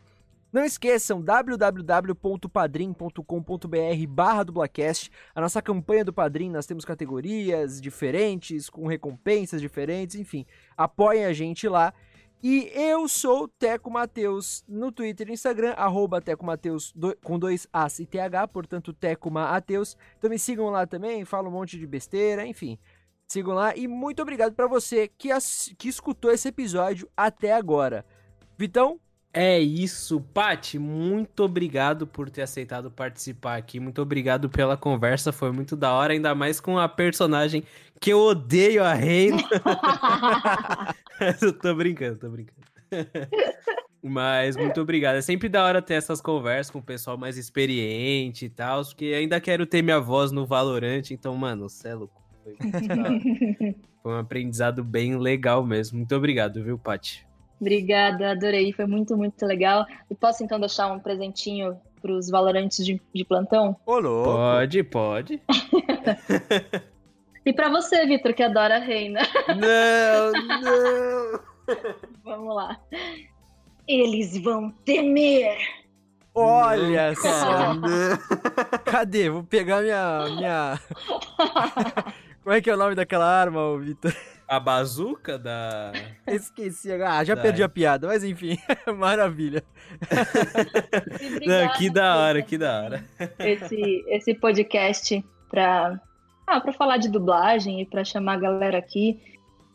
[0.53, 5.11] Não esqueçam www.padrim.com.br barra dublacast.
[5.35, 10.45] A nossa campanha do Padrim, nós temos categorias diferentes, com recompensas diferentes, enfim.
[10.77, 11.95] Apoiem a gente lá.
[12.43, 17.99] E eu sou Teco Mateus no Twitter e Instagram, arroba Teco Mateus com dois As
[17.99, 19.97] e TH, portanto Teco Mateus.
[20.17, 22.79] Então me sigam lá também, falo um monte de besteira, enfim.
[23.29, 25.29] Sigam lá e muito obrigado para você que,
[25.77, 28.07] que escutou esse episódio até agora.
[28.57, 28.99] Vitão,
[29.33, 30.79] é isso, Pati.
[30.79, 33.79] Muito obrigado por ter aceitado participar aqui.
[33.79, 35.31] Muito obrigado pela conversa.
[35.31, 37.63] Foi muito da hora, ainda mais com a personagem
[38.01, 39.39] que eu odeio a Reina.
[41.63, 42.61] tô brincando, tô brincando.
[44.03, 45.17] Mas muito obrigado.
[45.17, 49.07] É sempre da hora ter essas conversas com o pessoal mais experiente e tal, porque
[49.07, 51.13] ainda quero ter minha voz no Valorante.
[51.13, 52.23] Então, mano, cê é louco.
[52.43, 52.57] Foi,
[54.03, 55.99] Foi um aprendizado bem legal mesmo.
[55.99, 57.27] Muito obrigado, viu, Pati?
[57.61, 59.85] Obrigada, adorei, foi muito, muito legal.
[60.11, 63.77] E posso então deixar um presentinho para os valorantes de, de plantão?
[63.85, 64.25] Olô!
[64.25, 65.43] Pode, pode.
[67.45, 69.21] E para você, Vitor, que adora a reina.
[69.49, 71.41] Não, não!
[72.25, 72.79] Vamos lá.
[73.89, 75.57] Eles vão temer.
[76.35, 77.75] Olha só!
[78.85, 79.31] Cadê?
[79.31, 80.25] Vou pegar minha.
[80.37, 80.81] minha...
[82.43, 84.15] Como é que é o nome daquela arma, Vitor?
[84.49, 85.93] A bazuca da.
[86.27, 86.91] Esqueci.
[86.93, 87.43] Ah, já da...
[87.43, 88.59] perdi a piada, mas enfim,
[88.97, 89.63] maravilha.
[91.47, 93.05] Não, que da hora, que da hora.
[93.39, 96.01] Esse, esse podcast pra,
[96.51, 99.21] ah, pra falar de dublagem e pra chamar a galera aqui.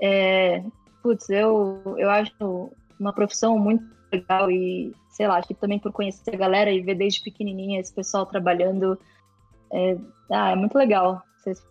[0.02, 0.64] É,
[1.02, 5.92] putz, eu, eu acho uma profissão muito legal e, sei lá, acho que também por
[5.92, 9.00] conhecer a galera e ver desde pequenininha esse pessoal trabalhando.
[9.72, 9.98] É,
[10.32, 11.22] ah, é muito legal.
[11.38, 11.64] Vocês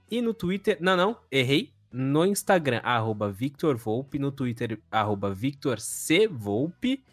[0.09, 0.77] e no Twitter...
[0.79, 1.73] Não, não, errei.
[1.91, 3.35] No Instagram, arroba
[4.19, 7.03] no Twitter, arroba VictorCVolpe.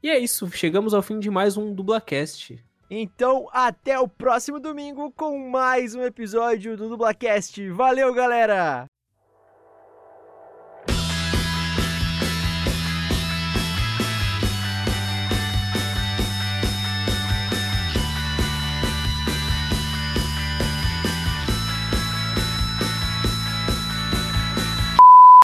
[0.00, 2.64] E é isso, chegamos ao fim de mais um Dublacast.
[2.88, 7.68] Então, até o próximo domingo com mais um episódio do Dublacast.
[7.70, 8.86] Valeu, galera!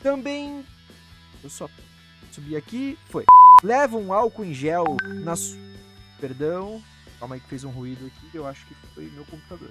[0.00, 0.64] Também.
[1.42, 1.68] Eu só
[2.30, 2.96] subi aqui.
[3.06, 3.24] Foi.
[3.64, 4.84] Leva um álcool em gel
[5.24, 5.34] na.
[6.20, 6.80] Perdão.
[7.22, 9.68] Calma aí que fez um ruído aqui, eu acho que foi meu computador.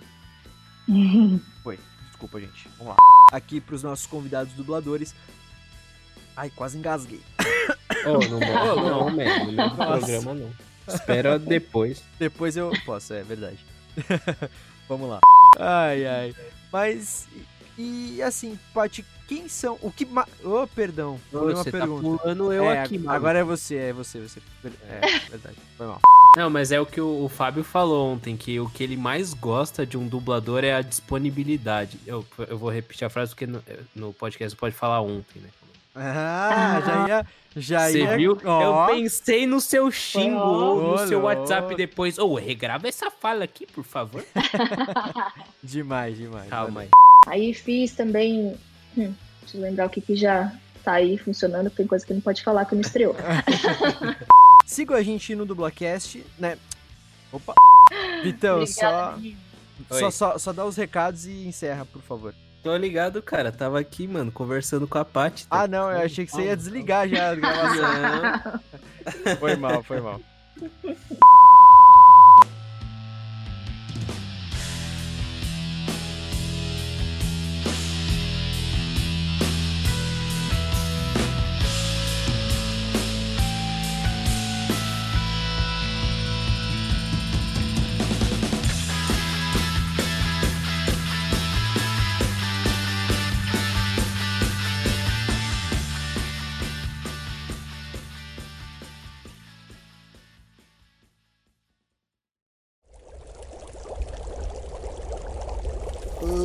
[1.62, 1.78] foi.
[2.08, 2.70] Desculpa, gente.
[2.78, 2.98] Vamos lá.
[3.34, 5.14] Aqui pros nossos convidados dubladores.
[6.34, 7.20] Ai, quase engasguei.
[8.06, 9.46] Oh, não morre não, man.
[9.48, 10.50] No meu programa não.
[10.88, 12.02] Espera depois.
[12.18, 13.60] Depois eu posso, é verdade.
[14.88, 15.20] Vamos lá.
[15.60, 16.36] Ai, ai.
[16.72, 17.28] Mas
[17.78, 19.78] E assim, Paty, quem são.
[19.82, 20.06] O que.
[20.06, 20.26] Ma...
[20.42, 21.20] Oh, perdão.
[21.34, 22.18] Uma Você tá pergunta.
[22.24, 23.12] pulando eu É, aqui, mano.
[23.12, 24.42] agora é você, é você, você.
[24.88, 25.58] É, verdade.
[25.78, 26.00] Foi mal.
[26.36, 29.34] Não, mas é o que o, o Fábio falou ontem, que o que ele mais
[29.34, 32.00] gosta de um dublador é a disponibilidade.
[32.08, 33.62] Eu, eu vou repetir a frase porque no,
[33.94, 35.50] no podcast pode falar ontem, né?
[35.94, 37.26] Ah, já ia.
[37.54, 38.16] Já Você ia.
[38.16, 38.40] viu?
[38.46, 42.18] Ó, Eu pensei no seu xingo ou no seu WhatsApp depois.
[42.18, 44.24] Ô, regrava essa fala aqui, por favor.
[45.62, 46.50] Demais, demais.
[46.50, 46.90] Calma aí.
[47.28, 48.56] Aí fiz também.
[48.98, 50.52] Hum, deixa eu lembrar o que, que já
[50.82, 53.16] tá aí funcionando, porque tem coisa que não pode falar que não estreou.
[54.72, 56.58] Siga a gente no Dublacast, né?
[57.30, 57.54] Opa!
[58.24, 59.38] Vitão, só, Obrigada,
[59.90, 60.12] só, Oi.
[60.12, 62.34] só, só dá os recados e encerra, por favor.
[62.64, 63.52] Tô ligado, cara.
[63.52, 65.46] Tava aqui, mano, conversando com a Paty.
[65.52, 68.62] Ah, não, eu achei que você ia desligar já a gravação.
[69.42, 70.22] Foi mal, foi mal.